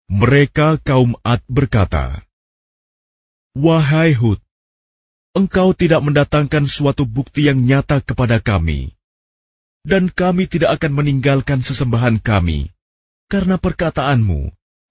[0.10, 2.26] Mereka kaum Ad berkata,
[3.54, 4.42] Wahai Hud,
[5.38, 8.98] engkau tidak mendatangkan suatu bukti yang nyata kepada kami,
[9.86, 12.74] dan kami tidak akan meninggalkan sesembahan kami
[13.30, 14.50] karena perkataanmu,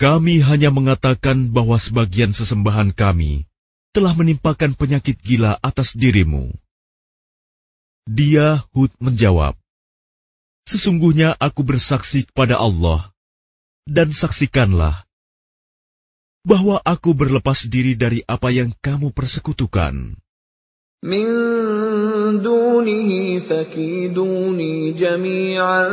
[0.00, 3.44] Kami hanya mengatakan bahwa sebagian sesembahan kami
[3.92, 6.48] telah menimpakan penyakit gila atas dirimu.
[8.08, 9.60] Dia Hud menjawab,
[10.64, 13.10] Sesungguhnya aku bersaksi kepada Allah,
[13.90, 15.04] dan saksikanlah
[16.46, 20.16] bahwa aku berlepas diri dari apa yang kamu persekutukan.
[21.05, 25.85] من دونه فكيدوني جميعا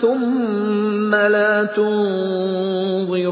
[0.00, 3.26] ثم لا تنظرون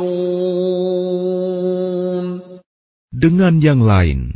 [3.14, 4.34] Dengan yang lain,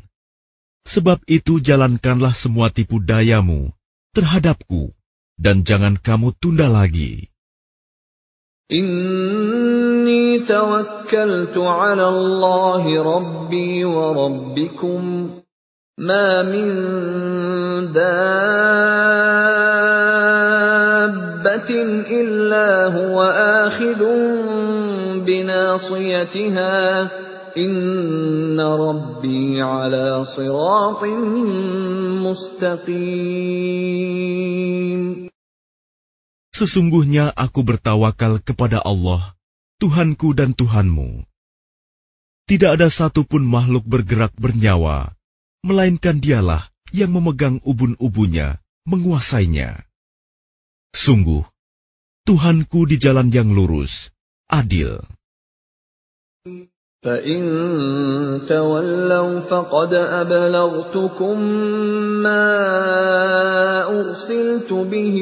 [0.86, 3.74] sebab itu jalankanlah semua tipu dayamu
[4.14, 4.94] terhadapku,
[5.34, 7.26] dan jangan kamu tunda lagi.
[8.68, 15.30] إني توكلت على الله ربي وربكم
[15.98, 16.70] ما من
[17.90, 18.10] دابة
[22.06, 23.18] إلا هو
[23.66, 23.98] آخذ
[25.26, 26.76] بناصيتها
[27.58, 31.02] إن ربي على صراط
[32.22, 33.58] مستقيم
[36.58, 39.38] Sesungguhnya aku bertawakal kepada Allah,
[39.78, 41.22] Tuhanku dan Tuhanmu.
[42.50, 45.14] Tidak ada satupun makhluk bergerak bernyawa,
[45.66, 46.64] melainkan dialah
[46.94, 49.84] yang memegang ubun-ubunnya, menguasainya.
[50.94, 51.44] Sungguh,
[52.24, 54.12] Tuhanku di jalan yang lurus,
[54.48, 55.04] adil.
[56.98, 57.40] فإن
[58.48, 61.36] تولوا فقد أبلغتكم
[62.26, 62.46] ما
[63.86, 65.16] أرسلت به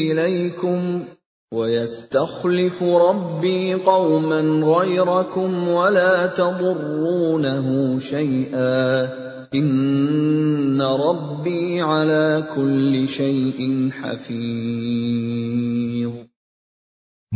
[0.00, 1.04] إليكم
[1.52, 7.66] ويستخلف ربي قوما غيركم ولا تضرونه
[7.98, 9.08] شيئا
[9.54, 15.06] إن ربي على كل شيء حفيظ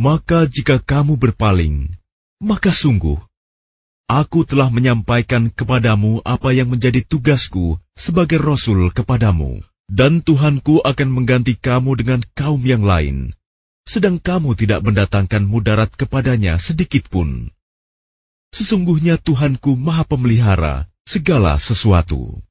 [0.01, 1.93] Maka jika kamu berpaling,
[2.41, 3.21] maka sungguh,
[4.09, 11.53] aku telah menyampaikan kepadamu apa yang menjadi tugasku sebagai Rasul kepadamu, dan Tuhanku akan mengganti
[11.53, 13.37] kamu dengan kaum yang lain,
[13.85, 17.51] sedang kamu tidak mendatangkan mudarat kepadanya sedikit pun.
[18.51, 22.43] Sesungguhnya Tuhanku Maha Pemelihara segala sesuatu.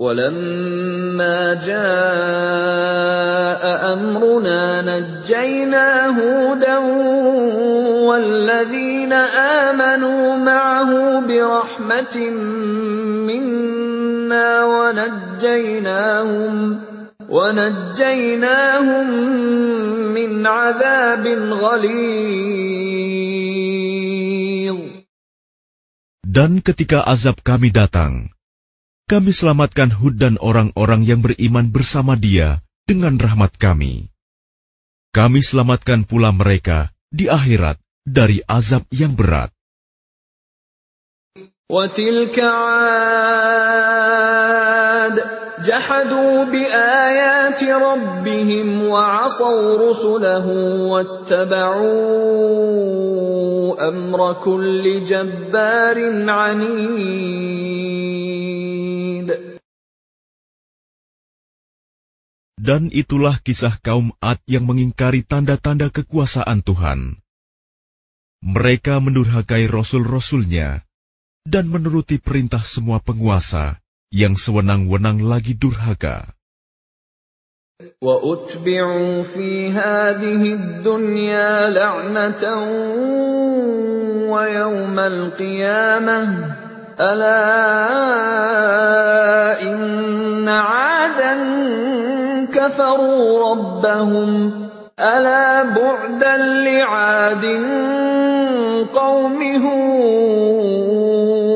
[0.00, 1.82] ولما جاء
[3.92, 6.78] أمرنا نجينا هودا
[8.08, 12.16] والذين آمنوا معه برحمة
[13.28, 16.54] منا ونجيناهم
[17.28, 19.06] ونجيناهم
[20.14, 21.24] من عذاب
[21.62, 22.90] غليظ
[26.30, 28.30] Dan ketika azab kami datang,
[29.10, 34.06] kami selamatkan Hud dan orang-orang yang beriman bersama dia dengan rahmat kami.
[35.10, 39.50] Kami selamatkan pula mereka di akhirat dari azab yang berat.
[41.70, 43.40] وتلك عاد
[45.63, 50.47] جحدوا بآيات rabbihim وعصوا رسله
[50.91, 51.85] واتبعوا
[53.87, 55.97] أمر كل جبار
[56.29, 57.55] عنيد.
[62.65, 67.21] Dan itulah kisah kaum Ad yang mengingkari tanda-tanda kekuasaan Tuhan.
[68.41, 70.81] Mereka mendurhakai rasul-rasulnya
[71.45, 76.34] dan menuruti perintah semua penguasa yang sewenang-wenang lagi durhaka.
[78.00, 82.44] واتبعوا في هذه الدنيا لعنه
[84.28, 86.28] ويوم القيامه
[87.00, 87.40] الا
[89.62, 91.34] ان عادا
[92.52, 94.52] كفروا ربهم
[95.00, 97.44] الا بعدا لعاد
[98.92, 101.53] قوم هود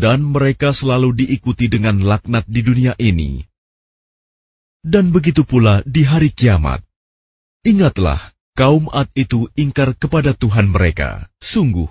[0.00, 3.44] Dan mereka selalu diikuti dengan laknat di dunia ini.
[4.86, 6.82] Dan begitu pula di hari kiamat.
[7.66, 8.18] Ingatlah,
[8.54, 11.26] kaum Ad itu ingkar kepada Tuhan mereka.
[11.42, 11.90] Sungguh,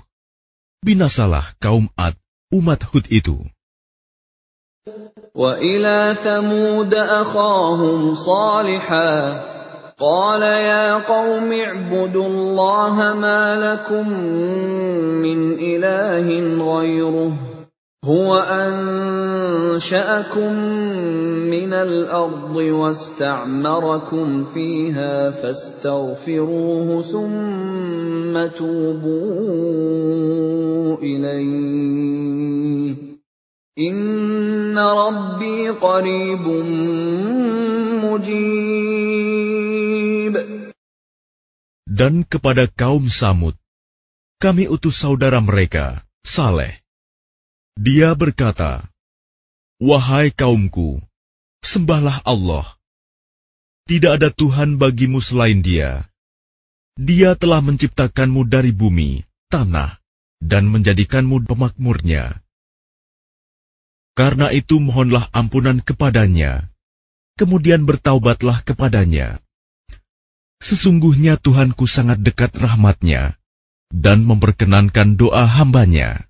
[0.80, 2.16] binasalah kaum Ad,
[2.56, 3.44] umat Hud itu.
[5.36, 9.12] وإلى ثمود أخاهم صالحا
[9.98, 14.10] قال يا قوم اعبدوا الله ما لكم
[15.26, 16.28] من إله
[16.62, 17.49] غيره
[18.06, 18.38] هو
[19.74, 20.54] أنشأكم
[21.50, 29.38] من الأرض واستعمركم فيها فاستغفروه ثم توبوا
[31.02, 32.96] إليه
[33.80, 36.48] إن ربي قريب
[38.06, 38.86] مجيب
[41.96, 43.56] Dan kepada kaum Samud,
[44.44, 46.84] kami utus saudara mereka, Saleh.
[47.81, 48.93] dia berkata,
[49.81, 51.01] Wahai kaumku,
[51.65, 52.77] sembahlah Allah.
[53.89, 56.05] Tidak ada Tuhan bagimu selain dia.
[57.01, 59.97] Dia telah menciptakanmu dari bumi, tanah,
[60.45, 62.45] dan menjadikanmu pemakmurnya.
[64.13, 66.69] Karena itu mohonlah ampunan kepadanya,
[67.41, 69.41] kemudian bertaubatlah kepadanya.
[70.61, 73.41] Sesungguhnya Tuhanku sangat dekat rahmatnya,
[73.89, 76.30] dan memperkenankan doa hambanya.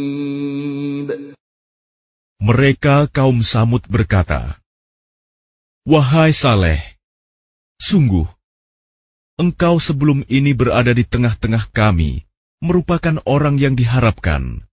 [2.41, 4.57] Mereka kaum Samud berkata,
[5.85, 6.81] Wahai Saleh,
[7.77, 8.25] sungguh,
[9.37, 12.25] engkau sebelum ini berada di tengah-tengah kami,
[12.57, 14.65] merupakan orang yang diharapkan.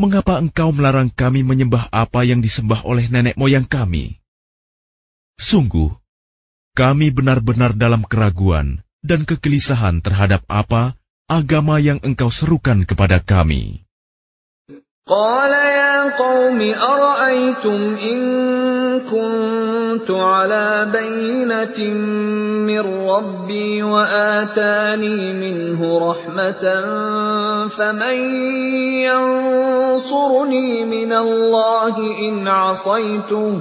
[0.00, 4.16] Mengapa engkau melarang kami menyembah apa yang disembah oleh nenek moyang kami?
[5.36, 5.92] Sungguh,
[6.72, 10.96] kami benar-benar dalam keraguan dan kegelisahan terhadap apa
[11.28, 13.84] agama yang engkau serukan kepada kami.
[15.12, 18.20] قال يا قوم أرأيتم إن
[19.12, 21.78] كنت على بينة
[22.64, 26.64] من ربي وآتاني منه رحمة
[27.68, 28.18] فمن
[29.04, 31.96] ينصرني من الله
[32.28, 33.60] إن عصيته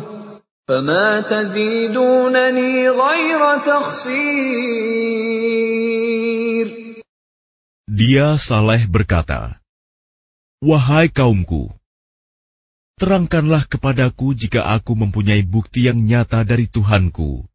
[0.67, 4.71] فما تزيدونني غير تخسير.
[7.91, 9.60] Dia Saleh berkata,
[10.61, 11.73] Wahai kaumku,
[13.01, 17.49] terangkanlah kepadaku jika aku mempunyai bukti yang nyata dari Tuhanku,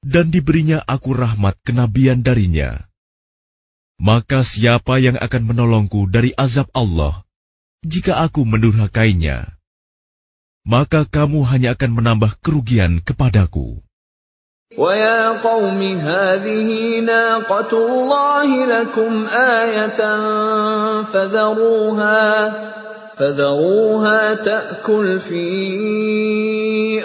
[0.00, 2.88] dan diberinya aku rahmat kenabian darinya.
[4.00, 7.20] Maka siapa yang akan menolongku dari azab Allah,
[7.84, 9.52] jika aku mendurhakainya?
[10.64, 13.85] Maka kamu hanya akan menambah kerugian kepadaku.
[14.76, 20.00] ويا قوم هذه ناقة الله لكم آية
[21.02, 22.52] فذروها
[23.16, 25.46] فذروها تأكل في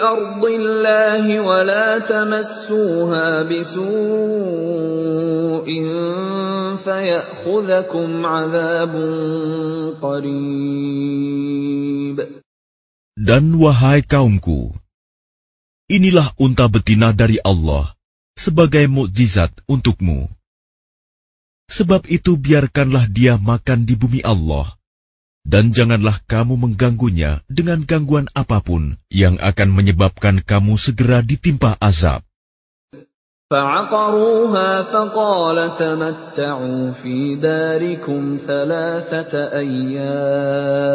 [0.02, 3.92] أرض الله ولا تمسوها بسوء
[6.76, 8.94] فيأخذكم عذاب
[10.02, 11.22] قريب.
[13.16, 14.72] Dan wahai kaumku,
[15.92, 17.92] inilah unta betina dari Allah
[18.32, 20.24] sebagai mukjizat untukmu.
[21.68, 24.72] Sebab itu biarkanlah dia makan di bumi Allah,
[25.44, 32.24] dan janganlah kamu mengganggunya dengan gangguan apa pun yang akan menyebabkan kamu segera ditimpa azab.
[33.51, 40.87] فعقروها فقال تمتعوا في داركم ثلاثة أيام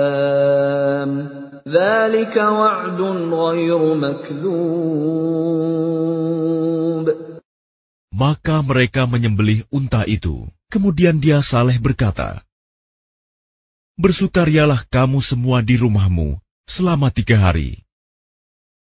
[1.65, 3.01] ذلك وعد
[3.33, 5.33] غير مكذوب
[8.13, 10.45] Maka mereka menyembelih unta itu.
[10.69, 12.45] Kemudian dia saleh berkata,
[13.97, 16.37] Bersukarialah kamu semua di rumahmu
[16.69, 17.81] selama tiga hari.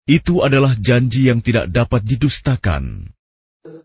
[0.06, 3.18] Itu adalah janji yang tidak dapat didustakan.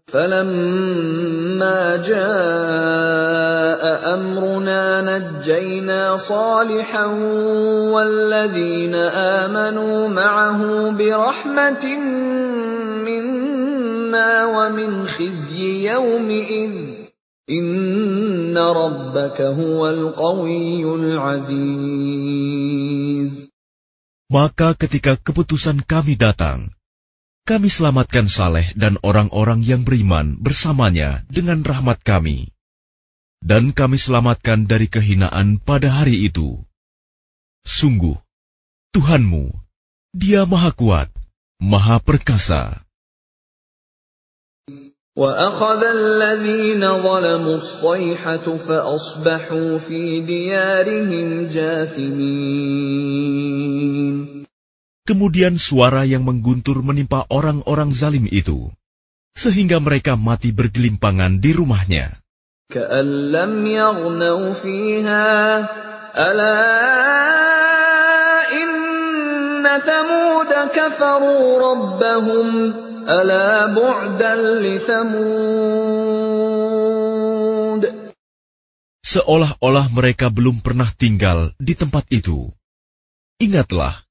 [0.08, 3.84] فلما جاء
[4.18, 7.06] امرنا نجينا صالحا
[7.94, 8.96] والذين
[9.46, 11.86] امنوا معه برحمه
[13.06, 16.74] منا ومن خزي يومئذ
[17.50, 22.18] ان ربك هو القوي العزيز.
[24.28, 26.77] Maka ketika keputusan kami datang,
[27.47, 32.55] kami selamatkan Saleh dan orang-orang yang beriman bersamanya dengan rahmat kami.
[33.43, 36.63] Dan kami selamatkan dari kehinaan pada hari itu.
[37.67, 38.15] Sungguh,
[38.95, 39.51] Tuhanmu,
[40.15, 41.11] Dia Maha Kuat,
[41.59, 42.87] Maha Perkasa.
[45.13, 53.13] وأخذ الذين ظلموا الصيحة فأصبحوا في ديارهم جاثمين
[55.08, 58.68] Kemudian suara yang mengguntur menimpa orang-orang zalim itu,
[59.40, 62.20] sehingga mereka mati bergelimpangan di rumahnya.
[79.08, 82.52] Seolah-olah mereka belum pernah tinggal di tempat itu.
[83.40, 84.07] Ingatlah,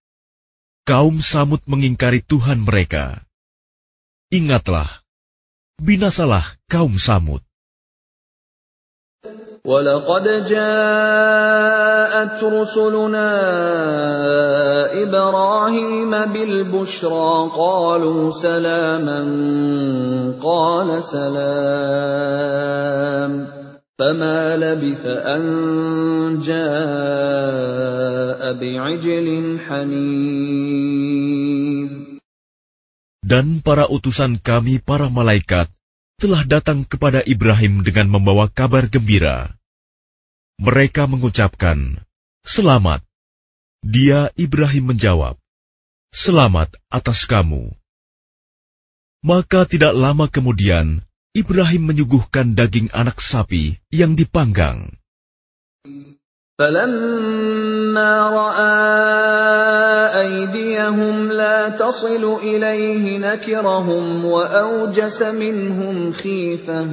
[0.86, 3.22] kaum Samud mengingkari Tuhan mereka.
[4.34, 4.90] Ingatlah,
[5.80, 7.42] binasalah kaum Samud.
[9.62, 13.32] ولقد جاءت رسلنا
[15.04, 19.22] إبراهيم بالبشرى قالوا سلاما
[20.42, 22.42] قال سلام
[24.00, 25.42] فما لبث أن
[26.42, 27.95] جاء بعجل حنيذ
[33.27, 35.67] dan para utusan kami, para malaikat,
[36.17, 39.59] telah datang kepada Ibrahim dengan membawa kabar gembira.
[40.63, 42.01] Mereka mengucapkan,
[42.47, 43.03] Selamat.
[43.83, 45.37] Dia Ibrahim menjawab,
[46.15, 47.75] Selamat atas kamu.
[49.27, 51.03] Maka tidak lama kemudian,
[51.37, 54.97] Ibrahim menyuguhkan daging anak sapi yang dipanggang.
[56.62, 58.72] فلما راى
[60.22, 66.88] ايديهم لا تصل اليه نكرهم واوجس منهم خيفه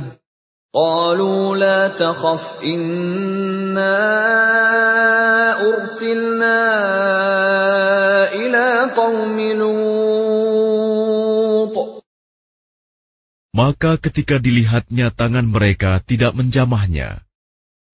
[0.74, 3.97] قالوا لا تخف انا
[5.68, 6.61] ارسلنا
[8.32, 9.99] الى قوم لوط
[13.59, 17.26] Maka ketika dilihatnya tangan mereka tidak menjamahnya,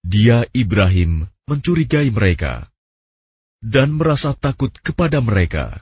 [0.04, 2.68] dia Ibrahim mencurigai mereka
[3.64, 5.80] dan merasa takut kepada mereka.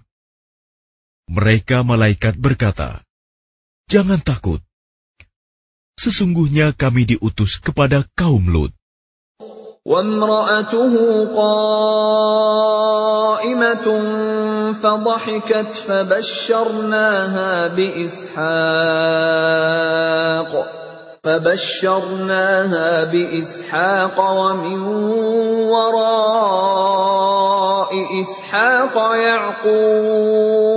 [1.26, 3.02] Mereka malaikat berkata,
[3.90, 4.62] "Jangan takut.
[5.98, 8.70] Sesungguhnya kami diutus kepada kaum Lut."
[9.82, 10.94] وامرأته
[11.34, 12.66] قائمة
[14.72, 18.42] فضحكت فبشرناها بإسحاق
[21.26, 24.78] فبشرناها بإسحاق ومن
[25.70, 27.00] وراء
[28.20, 30.72] إسحاق يعقوب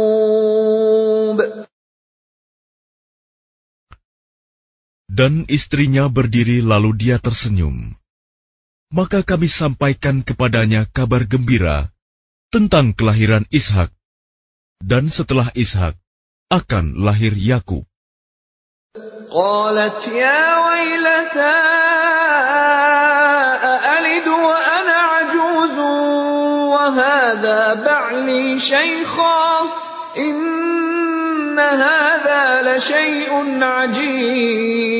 [5.15, 7.95] Dan istrinya berdiri lalu dia tersenyum.
[8.91, 11.87] Maka kami sampaikan kepadanya kabar gembira
[12.51, 13.95] tentang kelahiran Ishak.
[14.83, 15.95] Dan setelah Ishak
[16.51, 17.87] akan lahir Yakub.
[19.31, 21.57] قالت يا ويلتى
[23.73, 25.77] أألد وأنا عجوز
[26.71, 29.61] وهذا بعلي شيخا
[30.17, 34.95] إن هذا لشيء عجيب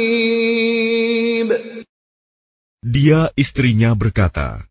[2.85, 4.63] Dia istrinya berkata,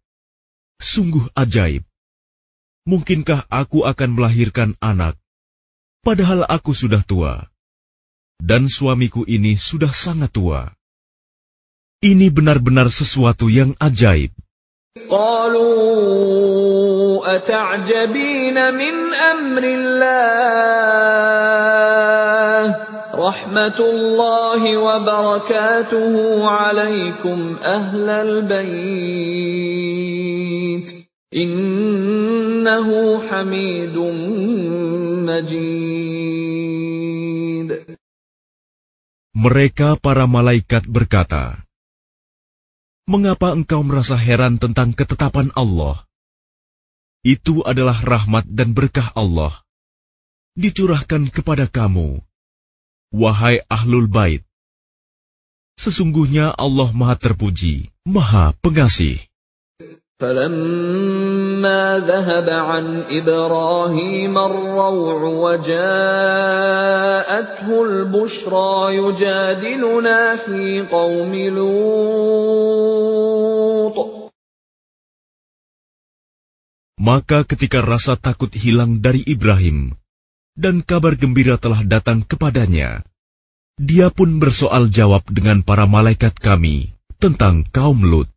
[0.80, 1.84] Sungguh ajaib.
[2.88, 5.16] Mungkinkah aku akan melahirkan anak,
[6.04, 7.48] padahal aku sudah tua,
[8.44, 10.68] dan suamiku ini sudah sangat tua.
[12.04, 14.30] Ini benar-benar sesuatu yang ajaib.
[14.94, 15.74] قالوا
[17.36, 20.94] أتعجبين من أمر الله
[23.14, 26.14] رحمة الله وبركاته
[26.48, 29.34] عليكم أهل البيت
[31.34, 32.88] إنه
[33.28, 33.96] حميد
[35.26, 35.97] مجيد
[39.39, 41.63] Mereka para malaikat berkata,
[43.07, 46.03] Mengapa engkau merasa heran tentang ketetapan Allah?
[47.23, 49.55] Itu adalah rahmat dan berkah Allah.
[50.59, 52.19] dicurahkan kepada kamu,
[53.15, 54.43] wahai ahlul bait.
[55.79, 59.28] Sesungguhnya Allah Maha Terpuji, Maha Pengasih.
[60.20, 65.84] فلما ذهب عن إبراهيم الروع وجاءته
[67.84, 72.54] البشرى يجادلنا في قوم لوط
[77.04, 79.92] Maka ketika rasa takut hilang dari Ibrahim,
[80.56, 83.04] dan kabar gembira telah datang kepadanya,
[83.76, 88.32] dia pun bersoal jawab dengan para malaikat kami tentang kaum Lut.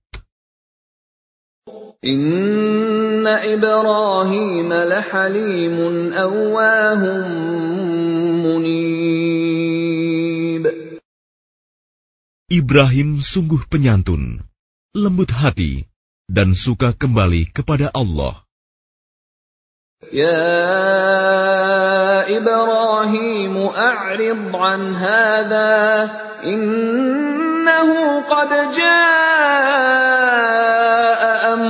[2.03, 7.23] Inna Ibrahim lahalimun awahum
[8.43, 9.47] munib.
[12.51, 14.43] Ibrahim sungguh penyantun,
[14.99, 15.87] lembut hati,
[16.27, 18.35] dan suka kembali kepada Allah.
[20.11, 20.43] Ya
[22.27, 26.11] Ibrahim a'rid an hadha
[26.43, 30.72] innahu qad jaa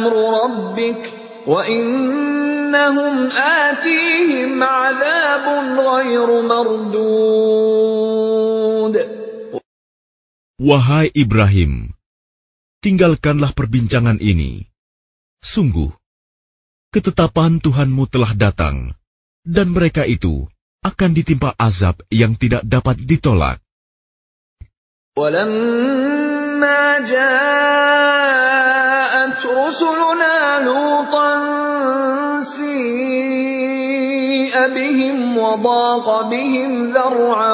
[0.06, 1.14] ربك
[1.48, 5.46] وإنهم آتيهم عذاب
[5.80, 7.98] غير مردود
[10.58, 11.94] Wahai Ibrahim,
[12.82, 14.66] tinggalkanlah perbincangan ini.
[15.38, 15.94] Sungguh,
[16.90, 18.98] ketetapan Tuhanmu telah datang,
[19.46, 20.50] dan mereka itu
[20.82, 23.62] akan ditimpa azab yang tidak dapat ditolak.
[25.18, 26.82] ولما
[29.52, 31.32] رسلنا لوطا
[32.42, 34.08] سيء
[34.76, 37.54] بهم وضاق بهم ذرعا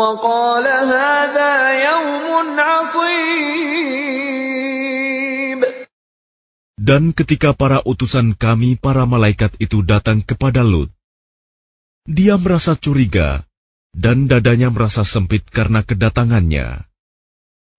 [0.00, 1.54] وقال هذا
[1.90, 3.58] يوم عصيب
[6.78, 10.88] Dan ketika para utusan kami, para malaikat itu datang kepada Lut,
[12.08, 13.44] dia merasa curiga
[13.92, 16.88] dan dadanya merasa sempit karena kedatangannya.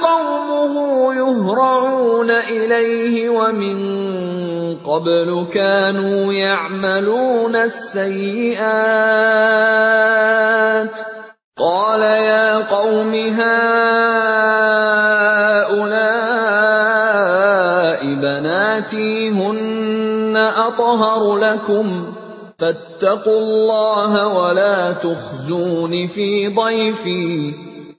[0.00, 0.74] قومه
[1.14, 3.76] يهرعون إليه ومن
[4.80, 8.64] قبل كانوا يعملون السيئات
[11.58, 13.64] قال يا قوم هؤلاء
[18.14, 22.13] بناتي هن أطهر لكم
[22.59, 27.53] فاتقوا الله ولا تخزون في ضيفي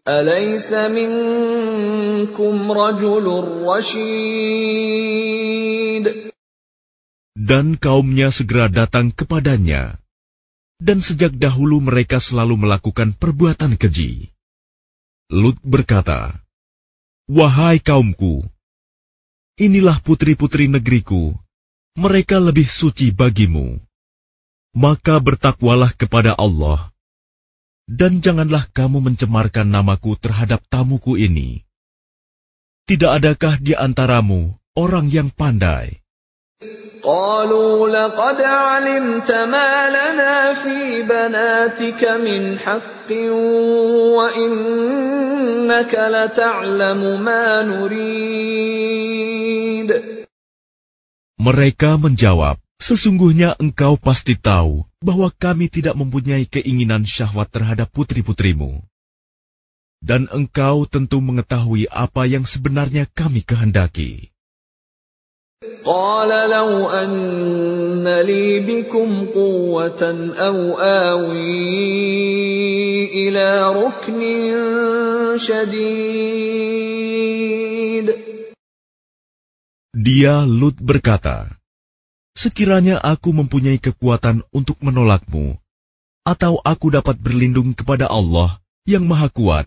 [0.08, 3.26] أليس منكم رجل
[3.64, 5.20] رشيد
[7.40, 9.98] Dan kaumnya segera datang kepadanya,
[10.78, 14.28] dan sejak dahulu mereka selalu melakukan perbuatan keji.
[15.32, 16.36] Lut berkata,
[17.26, 18.46] Wahai kaumku,
[19.58, 21.34] inilah putri-putri negeriku,
[21.98, 23.83] mereka lebih suci bagimu.
[24.74, 26.94] Maka bertakwalah kepada Allah,
[27.90, 31.66] dan janganlah kamu mencemarkan namaku terhadap tamuku ini.
[32.86, 36.00] Tidak adakah di antaramu orang yang pandai?
[37.00, 43.08] قالوا لقد علمت ما لنا في بناتك من حق
[44.20, 48.60] وإنك لتعلم ما نريد
[51.40, 58.80] Mereka menjawab, Sesungguhnya engkau pasti tahu bahwa kami tidak mempunyai keinginan syahwat terhadap putri-putrimu.
[60.00, 64.32] Dan engkau tentu mengetahui apa yang sebenarnya kami kehendaki.
[65.84, 71.68] قال لو أن لي بكم قوة أو آوي
[73.12, 74.20] إلى ركن
[75.36, 76.80] شديد
[80.00, 81.60] Dia Lut berkata,
[82.36, 85.58] Sekiranya aku mempunyai kekuatan untuk menolakmu,
[86.24, 89.66] atau aku dapat berlindung kepada Allah yang Maha Kuat,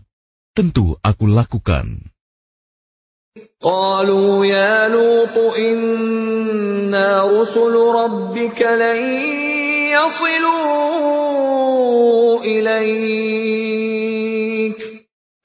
[0.56, 2.10] tentu aku lakukan.
[3.60, 9.02] قالوا يا لوط إنا رسل ربك لن
[9.90, 11.24] يصلوا
[12.46, 14.27] إليك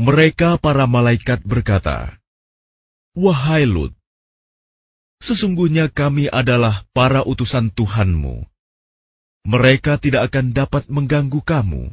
[0.00, 2.16] Mereka para malaikat berkata,
[3.12, 3.92] Wahai Lut,
[5.20, 8.48] sesungguhnya kami adalah para utusan Tuhanmu.
[9.44, 11.92] Mereka tidak akan dapat mengganggu kamu.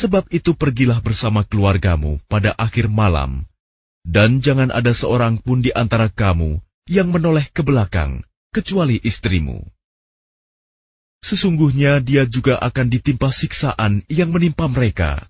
[0.00, 3.44] Sebab itu pergilah bersama keluargamu pada akhir malam,
[4.00, 6.56] dan jangan ada seorang pun di antara kamu
[6.88, 9.60] yang menoleh ke belakang, kecuali istrimu.
[11.20, 15.29] Sesungguhnya dia juga akan ditimpa siksaan yang menimpa mereka.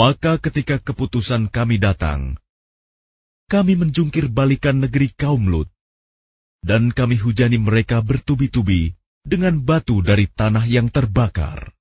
[0.00, 2.40] Maka ketika keputusan kami datang,
[3.52, 5.68] kami menjungkir balikan negeri kaum Lut,
[6.64, 8.96] dan kami hujani mereka bertubi-tubi
[9.28, 11.76] dengan batu dari tanah yang terbakar.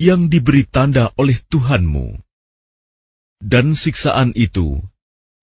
[0.00, 2.27] Yang diberi tanda oleh Tuhanmu.
[3.43, 4.79] Dan siksaan itu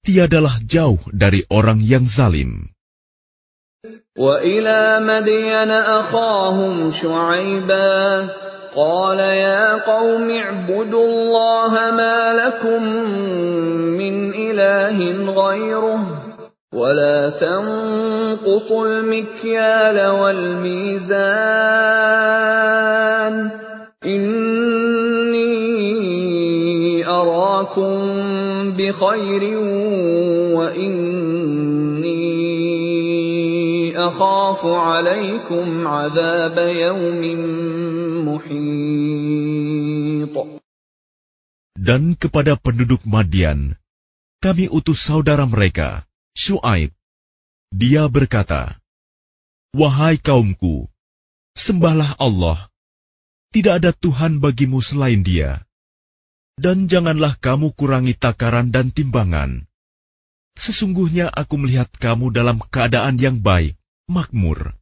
[0.07, 2.73] tiadalah jauh dari orang yang zalim.
[4.21, 8.29] وإلى مدين أخاهم شعيبا
[8.77, 12.83] قال يا قوم اعبدوا الله ما لكم
[13.97, 14.99] من إله
[15.33, 16.03] غيره
[16.75, 21.21] ولا تنقصوا المكيال والميزان
[24.05, 25.61] إني
[27.07, 27.95] أراكم
[28.77, 29.43] بخير
[30.57, 32.21] وإني
[33.97, 37.23] أخاف عليكم عذاب يوم
[38.29, 39.41] محيط
[41.81, 43.81] Dan kepada penduduk Madian,
[44.45, 46.05] kami utus saudara mereka,
[46.37, 46.93] Shu'aib.
[47.73, 48.77] Dia berkata,
[49.73, 50.93] Wahai kaumku,
[51.57, 52.69] sembahlah Allah.
[53.51, 55.65] Tidak ada Tuhan bagimu selain dia.
[56.61, 59.65] Dan janganlah kamu kurangi takaran dan timbangan.
[60.61, 63.81] Sesungguhnya aku melihat kamu dalam keadaan yang baik,
[64.11, 64.77] makmur.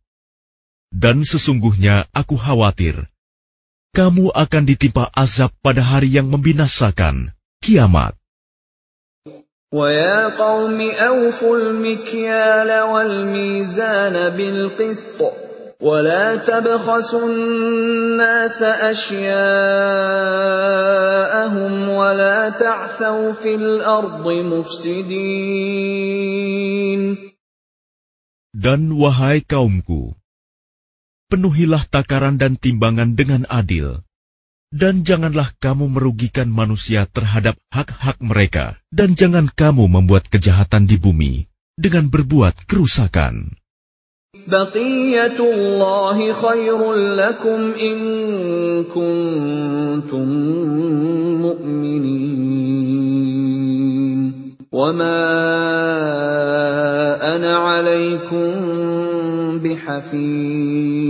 [0.90, 3.06] Dan sesungguhnya aku khawatir,
[3.94, 8.18] kamu akan ditimpa azab pada hari yang membinasakan, kiamat.
[9.68, 15.20] ويا قوم أوفوا المكيال والميزان بالقسط
[15.82, 19.32] ولا تبخسوا الناس أشياءهم
[21.88, 25.78] ولا تعثوا في الأرض مفسدين
[28.58, 30.18] Dan wahai kaumku,
[31.30, 34.02] penuhilah takaran dan timbangan dengan adil,
[34.74, 41.46] dan janganlah kamu merugikan manusia terhadap hak-hak mereka, dan jangan kamu membuat kejahatan di bumi
[41.78, 43.54] dengan berbuat kerusakan.
[44.48, 47.98] بقية الله خير لكم إن
[48.84, 50.28] كنتم
[51.42, 52.88] مؤمنين
[54.72, 55.20] وما
[57.36, 58.52] أنا عليكم
[59.64, 61.08] بحفيظ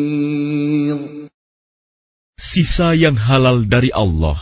[2.39, 4.39] Sisa yang halal dari Allah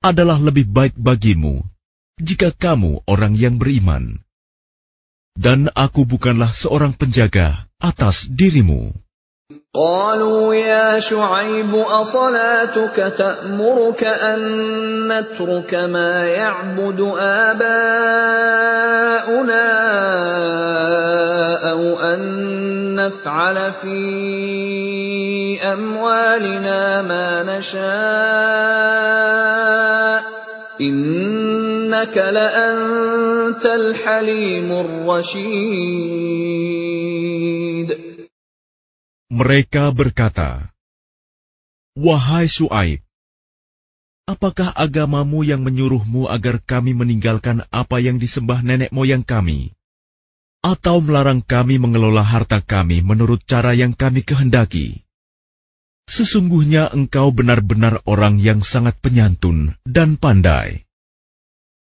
[0.00, 1.60] adalah lebih baik bagimu
[2.16, 4.23] jika kamu orang yang beriman.
[5.35, 8.95] Dan aku bukanlah seorang penjaga atas dirimu.
[9.75, 14.41] قالوا يا شعيب أصلاتك تأمرك أن
[15.07, 17.85] نترك ما يعبد آباؤنا
[21.71, 22.21] أو أن
[22.95, 23.99] نفعل في
[25.61, 28.65] أموالنا ما نشاء
[39.31, 40.75] Mereka berkata,
[41.95, 42.99] Wahai Su'aib,
[44.27, 49.71] apakah agamamu yang menyuruhmu agar kami meninggalkan apa yang disembah nenek moyang kami?
[50.59, 55.05] Atau melarang kami mengelola harta kami menurut cara yang kami kehendaki?
[56.05, 60.84] Sesungguhnya engkau benar-benar orang yang sangat penyantun dan pandai.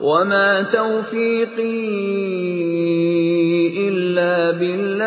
[0.00, 1.86] وما توفيقي
[3.88, 5.04] الا بالله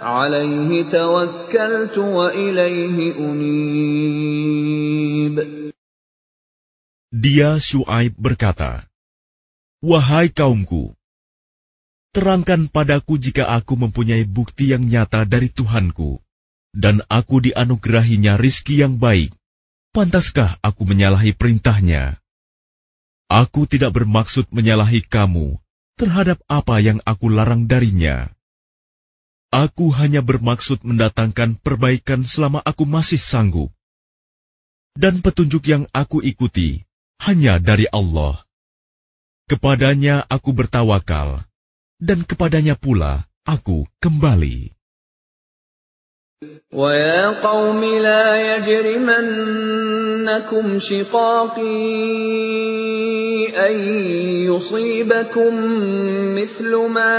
[0.00, 4.46] عليه توكلت واليه انيب
[7.16, 8.84] Dia Shu'aib berkata,
[9.80, 10.92] Wahai kaumku,
[12.12, 16.20] terangkan padaku jika aku mempunyai bukti yang nyata dari Tuhanku,
[16.76, 19.32] dan aku dianugerahinya rizki yang baik.
[19.91, 22.15] Pantaskah aku menyalahi perintahnya?
[23.27, 25.59] Aku tidak bermaksud menyalahi kamu
[25.99, 28.31] terhadap apa yang aku larang darinya.
[29.51, 33.67] Aku hanya bermaksud mendatangkan perbaikan selama aku masih sanggup.
[34.95, 36.87] Dan petunjuk yang aku ikuti
[37.19, 38.39] hanya dari Allah.
[39.51, 41.43] Kepadanya aku bertawakal,
[41.99, 44.71] dan kepadanya pula aku kembali.
[46.73, 49.59] ويا قوم لا يجرمنكم
[50.79, 51.61] شقاقي
[53.53, 53.75] أن
[54.49, 55.53] يصيبكم
[56.35, 57.17] مثل ما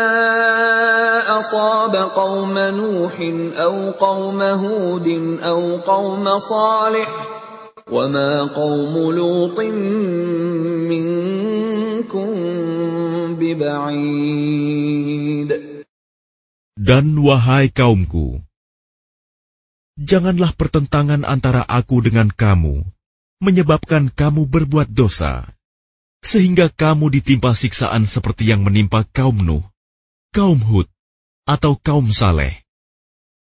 [1.38, 3.20] أصاب قوم نوح
[3.56, 7.26] أو قوم هود أو قوم صالح
[7.92, 9.60] وما قوم لوط
[10.90, 12.30] منكم
[13.38, 14.52] ببعيد.
[16.82, 18.42] Dan wahai kaumku,
[19.97, 22.85] janganlah pertentangan antara aku dengan kamu
[23.37, 25.45] menyebabkan kamu berbuat dosa,
[26.25, 29.61] sehingga kamu ditimpa siksaan seperti yang menimpa kaum Nuh,
[30.33, 30.89] kaum Hud,
[31.45, 32.65] atau kaum Saleh.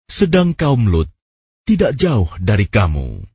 [0.09, 1.11] Sedang kaum Lut
[1.67, 3.27] tidak jauh dari kamu.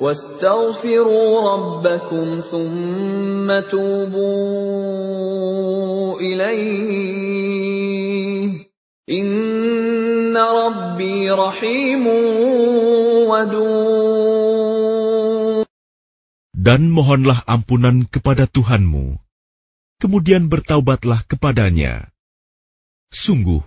[0.00, 4.60] واستغفروا ربكم ثم توبوا
[6.20, 7.50] إليه
[9.10, 9.63] إن
[10.49, 12.45] rabbi rahimun.
[16.55, 19.21] Dan mohonlah ampunan kepada Tuhanmu,
[20.01, 22.09] kemudian bertaubatlah kepadanya.
[23.13, 23.61] Sungguh,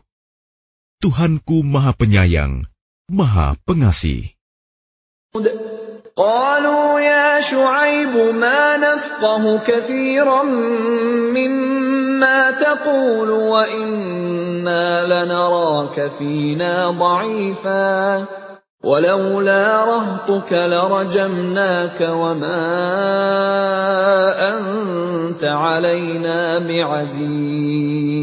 [0.99, 2.67] Tuhanku Maha Penyayang,
[3.07, 4.35] Maha Pengasih.
[6.19, 10.43] قالوا يا شعيب ما نفقه كثيرا
[11.31, 18.27] مما تقول وإنا لنراك فينا ضعيفا
[18.83, 22.67] ولولا رهطك لرجمناك وما
[24.51, 28.19] أنت علينا بعزيز.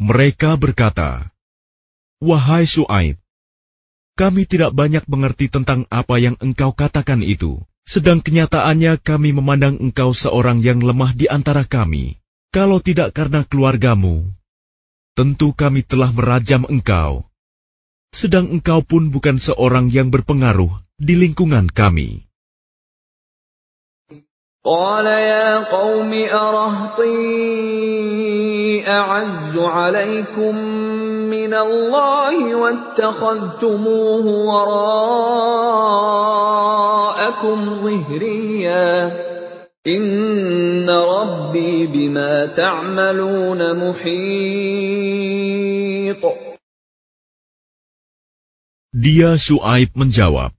[0.00, 1.30] Mereka berkata,
[2.18, 3.19] Wahai Shu'aib,
[4.20, 7.64] kami tidak banyak mengerti tentang apa yang engkau katakan itu.
[7.88, 12.20] Sedang kenyataannya kami memandang engkau seorang yang lemah di antara kami.
[12.52, 14.28] Kalau tidak karena keluargamu,
[15.16, 17.24] tentu kami telah merajam engkau.
[18.12, 22.29] Sedang engkau pun bukan seorang yang berpengaruh di lingkungan kami.
[24.64, 27.08] قال يا قوم أرهطي
[28.88, 30.56] أعز عليكم
[31.32, 35.08] من الله واتخذتموه وراءكم
[37.84, 39.16] ظهريا.
[39.86, 44.20] إن ربي بما تعملون محيط.
[48.92, 50.52] Dia Shu'aib menjawab,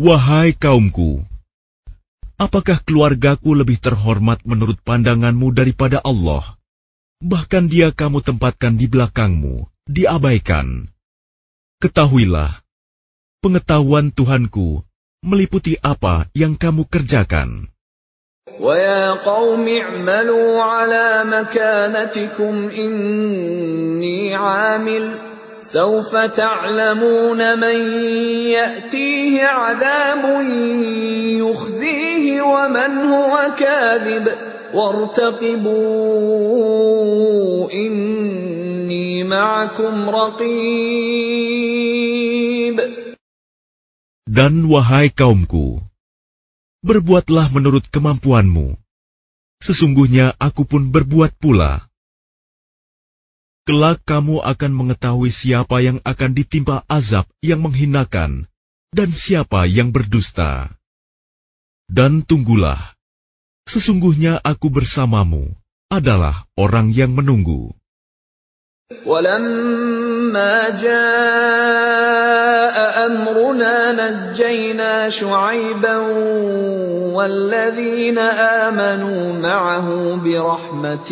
[0.00, 1.20] Wahai kaumku,
[2.43, 6.43] apakah keluargaku lebih terhormat menurut pandanganmu daripada Allah?
[7.23, 10.91] Bahkan dia kamu tempatkan di belakangmu, diabaikan.
[11.79, 12.51] Ketahuilah,
[13.39, 14.83] pengetahuan Tuhanku
[15.23, 17.71] meliputi apa yang kamu kerjakan.
[18.59, 25.05] ويا قوم اعملوا على مكانتكم إني عامل
[25.63, 27.75] سوف تعلمون من
[28.51, 30.23] يأتيه عذاب
[31.39, 34.31] يخزيه ومن هو كاذب
[34.73, 35.71] وارتقبوا
[37.71, 41.23] إني معكم رقيب
[44.33, 45.77] Dan wahai kaumku,
[46.81, 48.73] berbuatlah menurut kemampuanmu.
[49.61, 51.85] Sesungguhnya aku pun berbuat pula.
[53.68, 58.48] Kelak kamu akan mengetahui siapa yang akan ditimpa azab yang menghinakan
[58.96, 60.72] dan siapa yang berdusta.
[61.84, 62.80] Dan tunggulah,
[63.68, 65.52] sesungguhnya aku bersamamu
[65.92, 67.76] adalah orang yang menunggu.
[68.88, 70.96] ولما جاء
[73.06, 75.96] أمرنا نجينا شعيبا
[77.12, 81.10] والذين آمنوا معه برحمة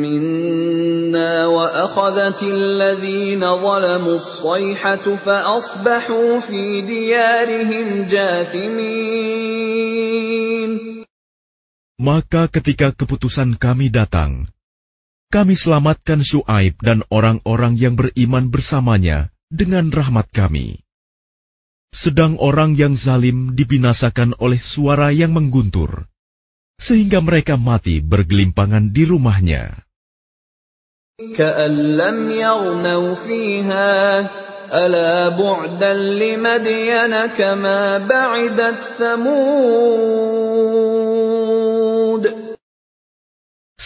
[0.00, 9.68] منا وأخذت الذين ظلموا الصيحة فأصبحوا في ديارهم جاثمين.
[12.00, 14.48] Maka ketika keputusan kami datang,
[15.28, 20.80] kami selamatkan Shu'aib dan orang-orang yang beriman bersamanya dengan rahmat kami.
[21.92, 26.08] Sedang orang yang zalim dibinasakan oleh suara yang mengguntur,
[26.76, 29.84] sehingga mereka mati bergelimpangan di rumahnya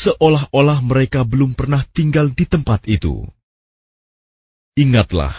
[0.01, 3.25] Seolah-olah mereka belum pernah tinggal di tempat itu.
[4.77, 5.33] Ingatlah,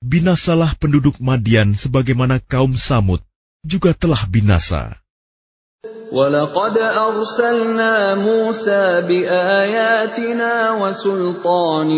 [0.00, 3.20] binasalah penduduk Madian sebagaimana kaum Samud
[3.60, 4.96] juga telah binasa.
[6.06, 11.90] ولقد أرسلنا موسى بآياتنا وسلطان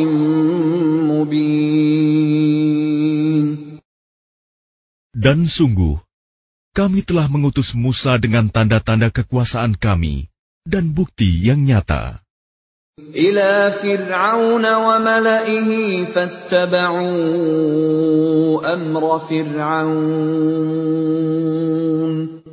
[1.12, 2.08] مبين
[5.18, 5.98] Dan sungguh,
[6.72, 10.30] kami telah mengutus Musa dengan tanda-tanda kekuasaan kami
[10.68, 12.28] dan bukti yang nyata.
[12.98, 15.70] إلى فرعون وملئه
[16.04, 17.14] فاتبعوا
[18.74, 20.58] أمر فرعون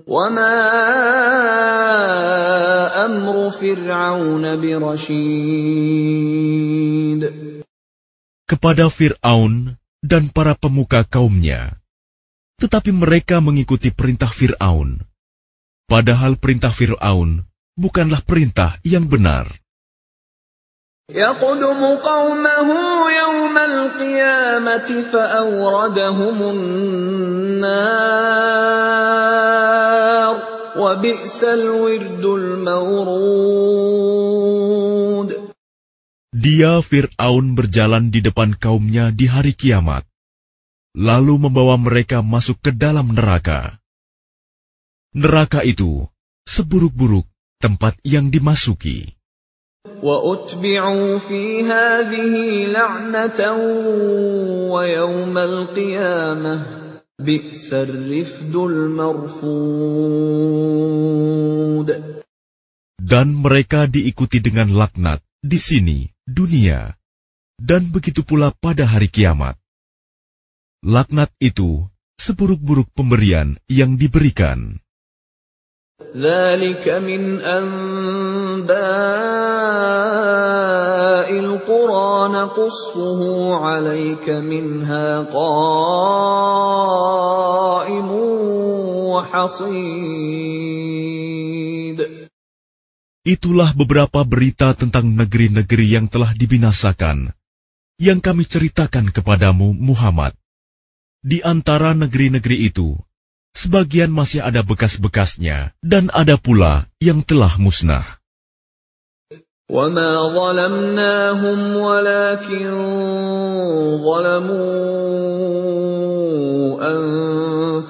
[0.07, 0.57] وما
[3.05, 5.65] أمر فرعون برشيد
[8.45, 11.81] kepada Fir'aun dan para pemuka kaumnya.
[12.61, 15.01] Tetapi mereka mengikuti perintah Fir'aun.
[15.89, 19.47] Padahal perintah Fir'aun bukanlah perintah yang benar.
[21.05, 22.69] يقدم قومه
[23.13, 27.85] يوم القيامة فأوردهم النار
[30.81, 33.45] وبئس الورد المورود
[36.35, 40.05] Dia Fir'aun berjalan di depan kaumnya di hari kiamat,
[40.97, 43.77] lalu membawa mereka masuk ke dalam neraka.
[45.13, 46.09] Neraka itu
[46.49, 47.25] seburuk-buruk
[47.59, 49.15] tempat yang dimasuki.
[49.85, 52.33] وأتبعوا في هذه
[52.67, 53.39] لعنة
[54.73, 56.65] ويوم القيامة
[57.19, 59.45] بئس الرفد المرفود
[63.05, 66.97] Dan mereka diikuti dengan laknat di sini, dunia,
[67.61, 69.61] dan begitu pula pada hari kiamat.
[70.81, 71.85] Laknat itu
[72.17, 74.81] seburuk-buruk pemberian yang diberikan.
[76.15, 78.75] ذلك من أنباء
[81.31, 83.19] القرى نقصه
[83.55, 85.69] عليك منها قائم
[89.11, 90.35] وحصيد
[93.25, 97.33] Itulah beberapa berita tentang negeri-negeri yang telah dibinasakan,
[97.97, 100.37] yang kami ceritakan kepadamu, Muhammad.
[101.25, 102.93] Di antara negeri-negeri itu,
[103.55, 108.05] sebagian masih ada bekas-bekasnya, dan ada pula yang telah musnah.
[109.65, 112.69] وما ظلمناهم ولكن
[114.05, 114.61] ظلموا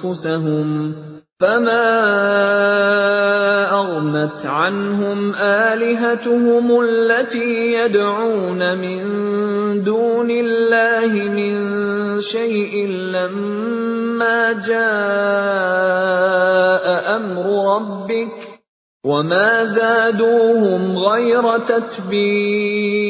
[0.00, 0.66] أنفسهم
[1.41, 1.89] فما
[3.73, 9.01] أغنت عنهم آلهتهم التي يدعون من
[9.83, 11.53] دون الله من
[12.21, 14.85] شيء لما جاء
[17.17, 17.45] أمر
[17.75, 18.37] ربك
[19.01, 23.01] وما زادوهم غير تتبيب.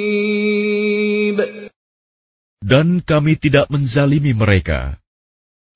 [2.62, 4.96] Dan kami tidak menzalimi mereka,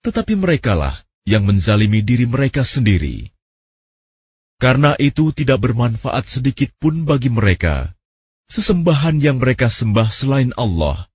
[0.07, 0.95] tetapi merekalah
[1.28, 3.30] yang menzalimi diri mereka sendiri.
[4.60, 7.96] Karena itu tidak bermanfaat sedikit pun bagi mereka,
[8.52, 11.08] sesembahan yang mereka sembah selain Allah.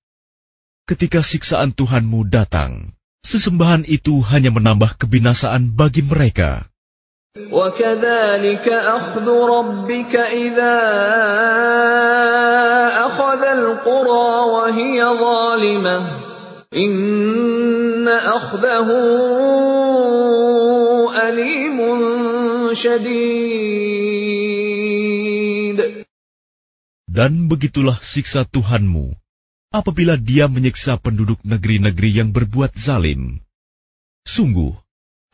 [0.90, 6.66] Ketika siksaan Tuhanmu datang, sesembahan itu hanya menambah kebinasaan bagi mereka.
[7.36, 10.78] وكذلك أخذ ربك إذا
[13.06, 15.98] أخذ القرى وهي ظالمة
[27.11, 29.11] dan begitulah siksa Tuhanmu
[29.75, 33.43] apabila dia menyiksa penduduk negeri-negeri yang berbuat zalim.
[34.23, 34.71] Sungguh,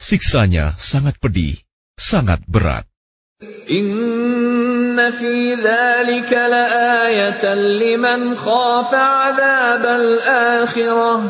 [0.02, 1.62] siksanya sangat pedih,
[2.02, 2.90] sangat berat.
[3.70, 4.37] Inna
[4.98, 5.54] Fi
[9.94, 11.22] al-akhirah.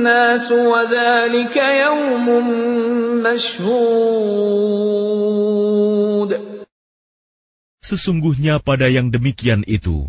[0.00, 0.48] Nas.
[7.84, 10.08] Sesungguhnya pada yang demikian itu,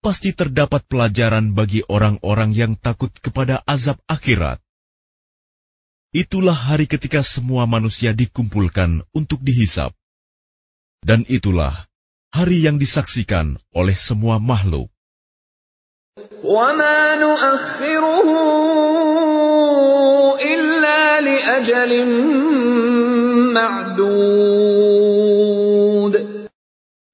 [0.00, 4.58] pasti terdapat pelajaran bagi orang-orang yang takut kepada azab akhirat.
[6.10, 9.94] Itulah hari ketika semua manusia dikumpulkan untuk dihisap.
[11.06, 11.86] Dan itulah
[12.34, 14.90] hari yang disaksikan oleh semua makhluk.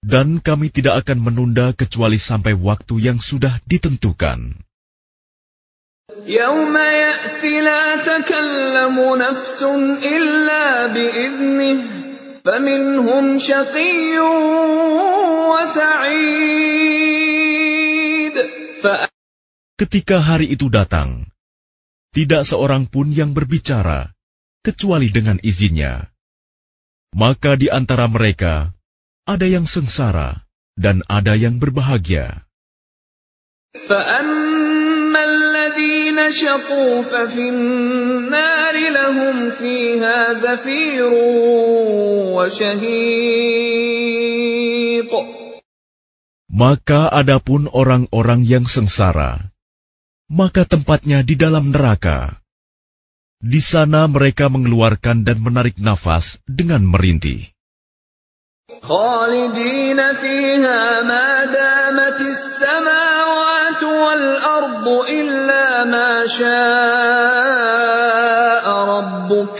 [0.00, 4.65] Dan kami tidak akan menunda kecuali sampai waktu yang sudah ditentukan.
[6.25, 9.63] يوم يأتي لا تكلم نفس
[10.03, 11.77] إلا بإذنه
[12.45, 14.19] فمنهم شقي
[16.91, 18.35] وسعيد
[18.81, 19.07] فأ-
[19.81, 21.25] Ketika hari itu datang,
[22.13, 24.13] tidak seorang pun yang berbicara
[24.61, 26.13] kecuali dengan izinnya.
[27.17, 28.77] Maka di antara mereka
[29.25, 30.45] ada yang sengsara
[30.77, 32.45] dan ada yang berbahagia.
[33.71, 34.44] فأما
[36.25, 41.13] الذين شقوا ففي النار لهم فيها زفير
[42.33, 43.61] وشهيق
[46.51, 49.55] Maka adapun orang-orang yang sengsara,
[50.27, 52.43] maka tempatnya di dalam neraka.
[53.39, 57.49] Di sana mereka mengeluarkan dan menarik nafas dengan merintih.
[58.81, 63.44] خالدين فيها ما دامت السماوات
[63.83, 66.51] والأرض إلا ما شاء
[68.67, 69.55] ربك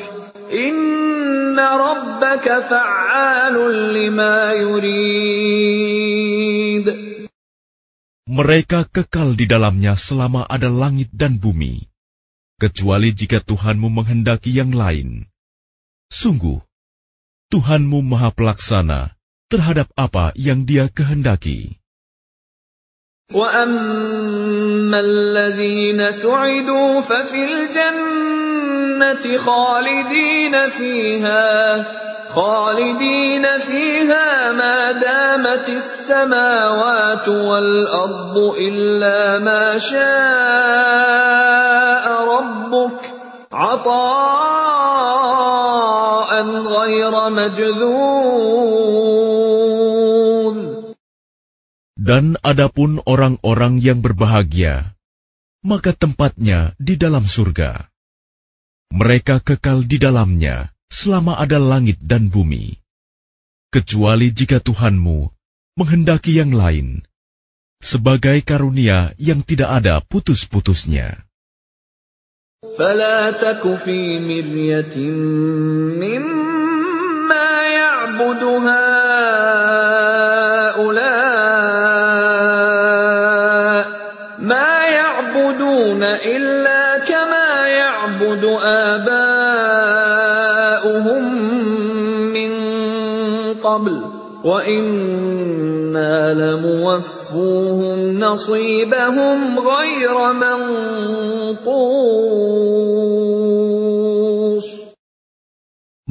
[0.51, 3.55] إن ربك فعال
[3.95, 5.21] لما يريد
[8.31, 11.83] Mereka kekal di dalamnya selama ada langit dan bumi,
[12.63, 15.27] kecuali jika Tuhanmu menghendaki yang lain.
[16.07, 16.63] Sungguh,
[17.51, 19.11] Tuhanmu Maha Pelaksana
[19.51, 21.75] terhadap apa yang Dia kehendaki.
[23.34, 29.36] وأما الذين سعدوا ففي الجنة
[32.34, 39.96] خالدين فيها ما دامت السماوات والأرض إلا ما شاء
[42.24, 43.14] ربك
[43.52, 44.36] عطاء
[46.66, 48.76] غير مجذوذ
[52.05, 54.95] Dan adapun orang-orang yang berbahagia,
[55.61, 57.91] maka tempatnya di dalam surga.
[58.91, 62.75] Mereka kekal di dalamnya selama ada langit dan bumi,
[63.71, 65.29] kecuali jika Tuhanmu
[65.79, 67.07] menghendaki yang lain,
[67.79, 71.21] sebagai karunia yang tidak ada putus-putusnya.
[72.77, 74.93] فلا تك في مرية
[75.97, 79.34] مما يعبد هؤلاء
[88.91, 90.03] آباؤهم
[92.33, 92.51] من
[93.53, 93.95] قبل
[94.43, 102.01] وإنا لموفوهم نصيبهم غير منقوص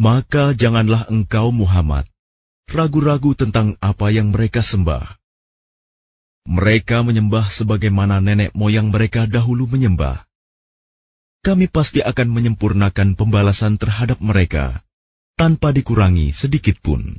[0.00, 2.08] Maka janganlah engkau Muhammad
[2.72, 5.20] ragu-ragu tentang apa yang mereka sembah.
[6.48, 10.24] Mereka menyembah sebagaimana nenek moyang mereka dahulu menyembah.
[11.44, 14.84] Kami pasti akan menyempurnakan pembalasan terhadap mereka
[15.40, 17.16] tanpa dikurangi sedikit pun.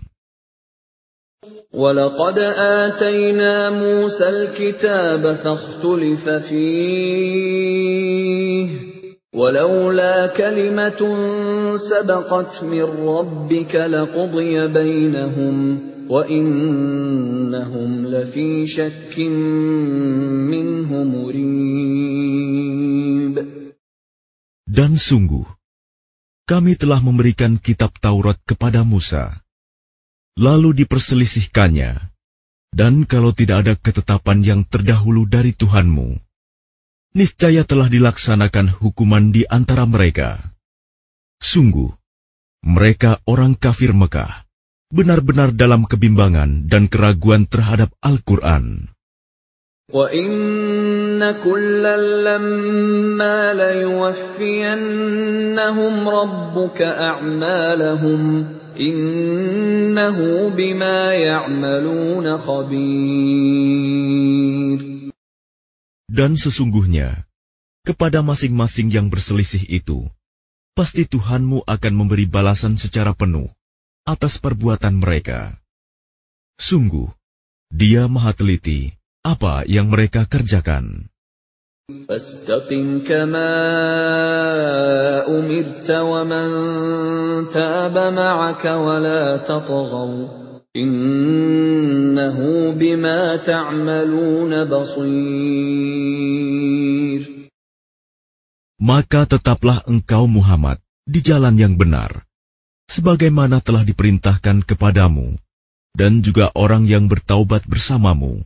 [1.74, 2.38] ولقد
[2.84, 7.72] آتينا موسى الكتاب فاختلف فيه
[9.34, 11.02] ولولا كلمة
[11.78, 15.80] سبقت من ربك لقضي بينهم
[16.10, 19.20] وإنهم لفي شك
[20.52, 21.74] منه مريب
[24.77, 25.48] dan sungguh,
[26.44, 29.40] kami telah memberikan kitab Taurat kepada Musa.
[30.36, 31.97] Lalu diperselisihkannya,
[32.77, 36.20] dan kalau tidak ada ketetapan yang terdahulu dari Tuhanmu,
[37.16, 40.36] niscaya telah dilaksanakan hukuman di antara mereka.
[41.40, 41.89] Sungguh,
[42.61, 44.44] mereka orang kafir Mekah,
[44.93, 48.93] benar-benar dalam kebimbangan dan keraguan terhadap Al-Quran
[51.16, 51.95] وَإِنَّ كُلًّا
[52.28, 54.74] لَّمَّا لَيُوَفِّيَنَّهُمْ
[56.10, 58.22] رَبُّكَ أَعْمَالَهُمْ
[58.76, 60.18] إِنَّهُ
[60.49, 63.72] بِمَا يَعْمَلُونَ خَبِيرٌ
[66.12, 67.24] Dan sesungguhnya,
[67.88, 70.03] kepada masing-masing yang berselisih itu,
[70.76, 73.48] pasti Tuhanmu akan memberi balasan secara penuh
[74.03, 75.56] atas perbuatan mereka.
[76.60, 77.08] Sungguh,
[77.72, 78.95] Dia Maha Teliti
[79.26, 81.12] apa yang mereka kerjakan.
[81.91, 83.52] فاستقم كما
[85.28, 86.48] أمرت ومن
[87.52, 90.28] تاب معك ولا تطغوا
[90.76, 92.38] إنه
[92.72, 96.22] بما تعملون بصير
[98.82, 102.26] Maka tetaplah engkau Muhammad di jalan yang benar,
[102.90, 105.38] sebagaimana telah diperintahkan kepadamu,
[105.94, 108.41] dan juga orang yang bertaubat bersamamu,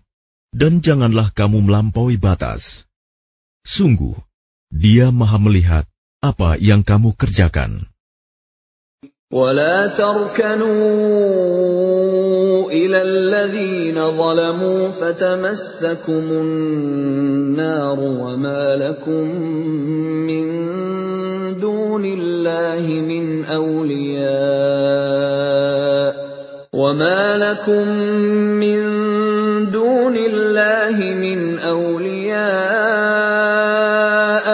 [0.56, 2.88] dan janganlah kamu melampaui batas.
[3.68, 4.16] Sungguh,
[4.72, 5.84] dia maha melihat
[6.24, 7.86] apa yang kamu kerjakan.
[9.36, 10.72] ولا تركنوا
[12.72, 19.24] إلى الذين ظلموا فتمسكم النار وما لكم
[20.30, 20.46] من
[21.60, 24.26] دون الله من أولياء
[26.74, 27.88] وما لكم
[28.62, 28.82] من
[29.72, 32.46] دون الله من أولياء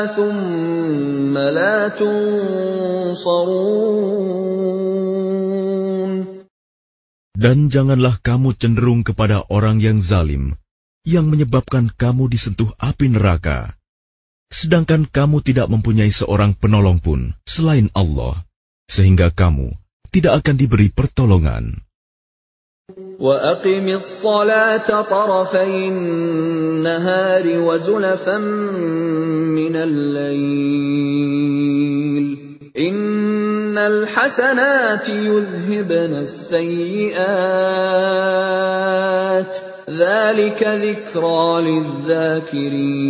[0.05, 3.71] ثم لا تنصرون
[7.41, 10.53] Dan janganlah kamu cenderung kepada orang yang zalim,
[11.01, 13.73] yang menyebabkan kamu disentuh api neraka,
[14.53, 18.45] sedangkan kamu tidak mempunyai seorang penolong pun selain Allah,
[18.85, 19.73] sehingga kamu
[20.13, 21.81] tidak akan diberi pertolongan.
[23.18, 28.38] وأقم الصلاة طرفي النهار وزلفا
[29.56, 30.86] من الليل.
[32.76, 37.16] إن الحسنات يذهبن السيئات.
[39.86, 43.06] ذلك ذكرى للذاكرين.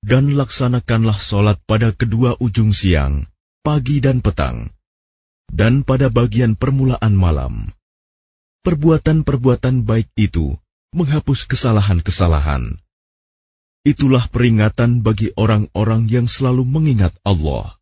[0.00, 3.30] Dan laksanakanlah solat pada kedua ujung siang,
[3.62, 4.74] pagi dan petang,
[5.50, 7.68] dan pada bagian permulaan malam.
[8.62, 10.54] Perbuatan-perbuatan baik itu
[10.94, 12.78] menghapus kesalahan-kesalahan.
[13.80, 17.80] Itulah peringatan bagi orang-orang yang selalu mengingat Allah.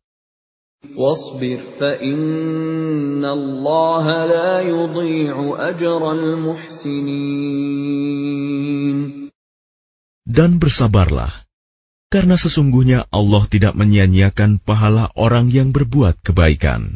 [10.23, 11.33] Dan bersabarlah,
[12.07, 16.95] karena sesungguhnya Allah tidak menyia-nyiakan pahala orang yang berbuat kebaikan.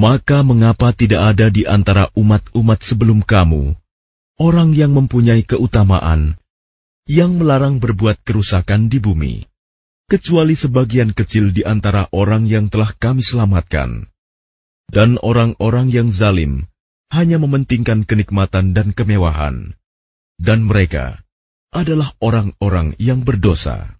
[0.00, 3.76] Maka mengapa tidak ada di antara umat-umat sebelum kamu
[4.40, 6.40] orang yang mempunyai keutamaan
[7.04, 9.44] yang melarang berbuat kerusakan di bumi,
[10.08, 14.08] kecuali sebagian kecil di antara orang yang telah kami selamatkan.
[14.88, 16.64] Dan orang-orang yang zalim
[17.12, 19.76] hanya mementingkan kenikmatan dan kemewahan,
[20.40, 21.20] dan mereka
[21.76, 23.99] adalah orang-orang yang berdosa.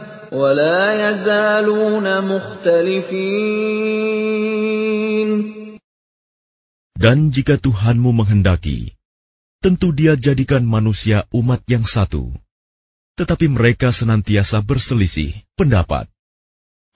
[0.32, 3.86] ولا يزالون مختلفين
[6.96, 8.96] Dan jika Tuhanmu menghendaki,
[9.60, 12.32] tentu dia jadikan manusia umat yang satu.
[13.20, 16.08] Tetapi mereka senantiasa berselisih pendapat.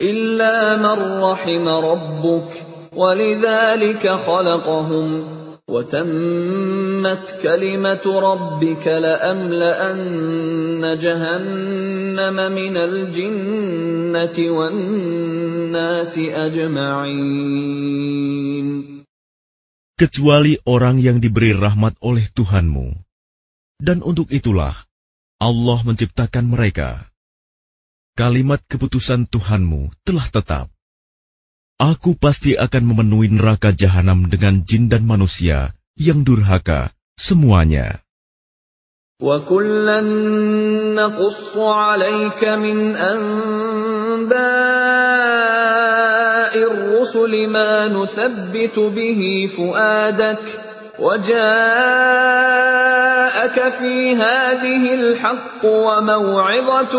[0.01, 2.51] إلا من رحم ربك
[2.97, 5.09] ولذلك خلقهم
[5.69, 10.01] وتمت كلمة ربك لأملأن
[10.99, 17.91] جهنم من الجنة والناس أجمعين
[20.01, 22.97] kecuali orang yang diberi rahmat oleh Tuhanmu.
[23.77, 24.73] Dan untuk itulah
[25.37, 27.05] Allah menciptakan mereka.
[28.17, 30.73] Kalimat keputusan Tuhanmu telah tetap.
[31.77, 38.01] Aku pasti akan memenuhi neraka jahanam dengan jin dan manusia yang durhaka semuanya.
[39.21, 40.01] وَكُلًّا
[40.97, 44.33] نَّقُصُّ عَلَيْكَ مِنْ أَنبَاءِ
[46.57, 50.53] الرُّسُلِ مَا نُثَبِّتُ بِهِ فُؤَادَكَ ۖ
[51.05, 51.37] وَجَاءَكَ
[53.77, 56.95] فِي هَٰذِهِ الْحَقُّ وَمَوْعِظَةٌ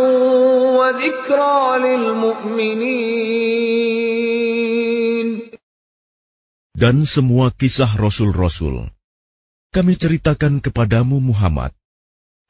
[0.78, 3.02] وَذِكْرَىٰ لِلْمُؤْمِنِينَ
[6.78, 8.94] Dan semua kisah rasul-rasul
[9.74, 11.74] kami ceritakan kepadamu Muhammad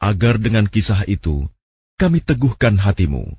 [0.01, 1.45] agar dengan kisah itu
[2.01, 3.29] kami teguhkan hatimu,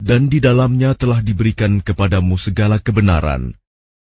[0.00, 3.52] dan di dalamnya telah diberikan kepadamu segala kebenaran,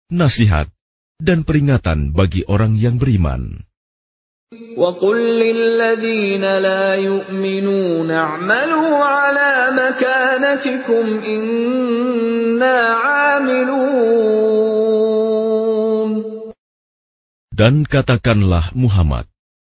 [0.07, 0.71] nasihat,
[1.19, 3.67] dan peringatan bagi orang yang beriman.
[4.51, 14.11] وَقُلْ لِلَّذِينَ لَا يُؤْمِنُونَ اعْمَلُوا عَلَى مَكَانَتِكُمْ إِنَّا عَامِلُونَ
[17.55, 19.31] Dan katakanlah Muhammad,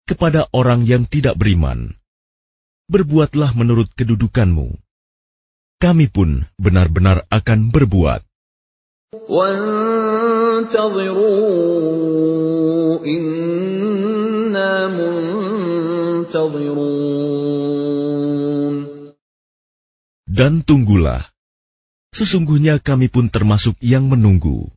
[0.07, 1.99] kepada orang yang tidak beriman,
[2.87, 4.79] "Berbuatlah menurut kedudukanmu."
[5.77, 8.25] Kami pun benar-benar akan berbuat.
[20.27, 21.23] Dan tunggulah,
[22.13, 24.76] sesungguhnya kami pun termasuk yang menunggu.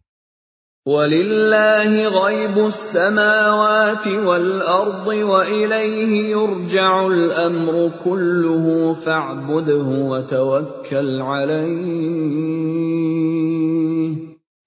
[0.87, 12.69] وَلِلَّهِ غَيْبُ السَّمَاوَاتِ وَالْأَرْضِ وَإِلَيْهِ يُرْجَعُ الْأَمْرُ كُلُّهُ فَاعْبُدْهُ وَتَوَكَّلْ عَلَيْهِ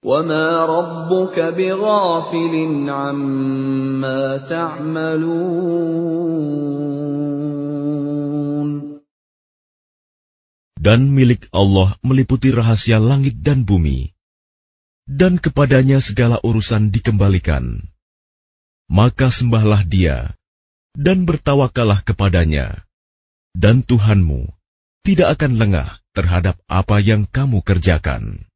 [0.05, 2.55] وَمَا رَبُّكَ بِغَافِلٍ
[2.91, 5.73] عَمَّا تَعْمَلُونَ
[10.83, 14.12] Dan milik Allah meliputi rahasia langit dan bumi.
[15.09, 17.83] Dan kepadanya segala urusan dikembalikan.
[18.93, 20.37] Maka sembahlah dia,
[20.93, 22.85] dan bertawakalah kepadanya,
[23.57, 24.53] dan Tuhanmu
[25.03, 28.52] tidak akan lengah terhadap apa yang kamu kerjakan.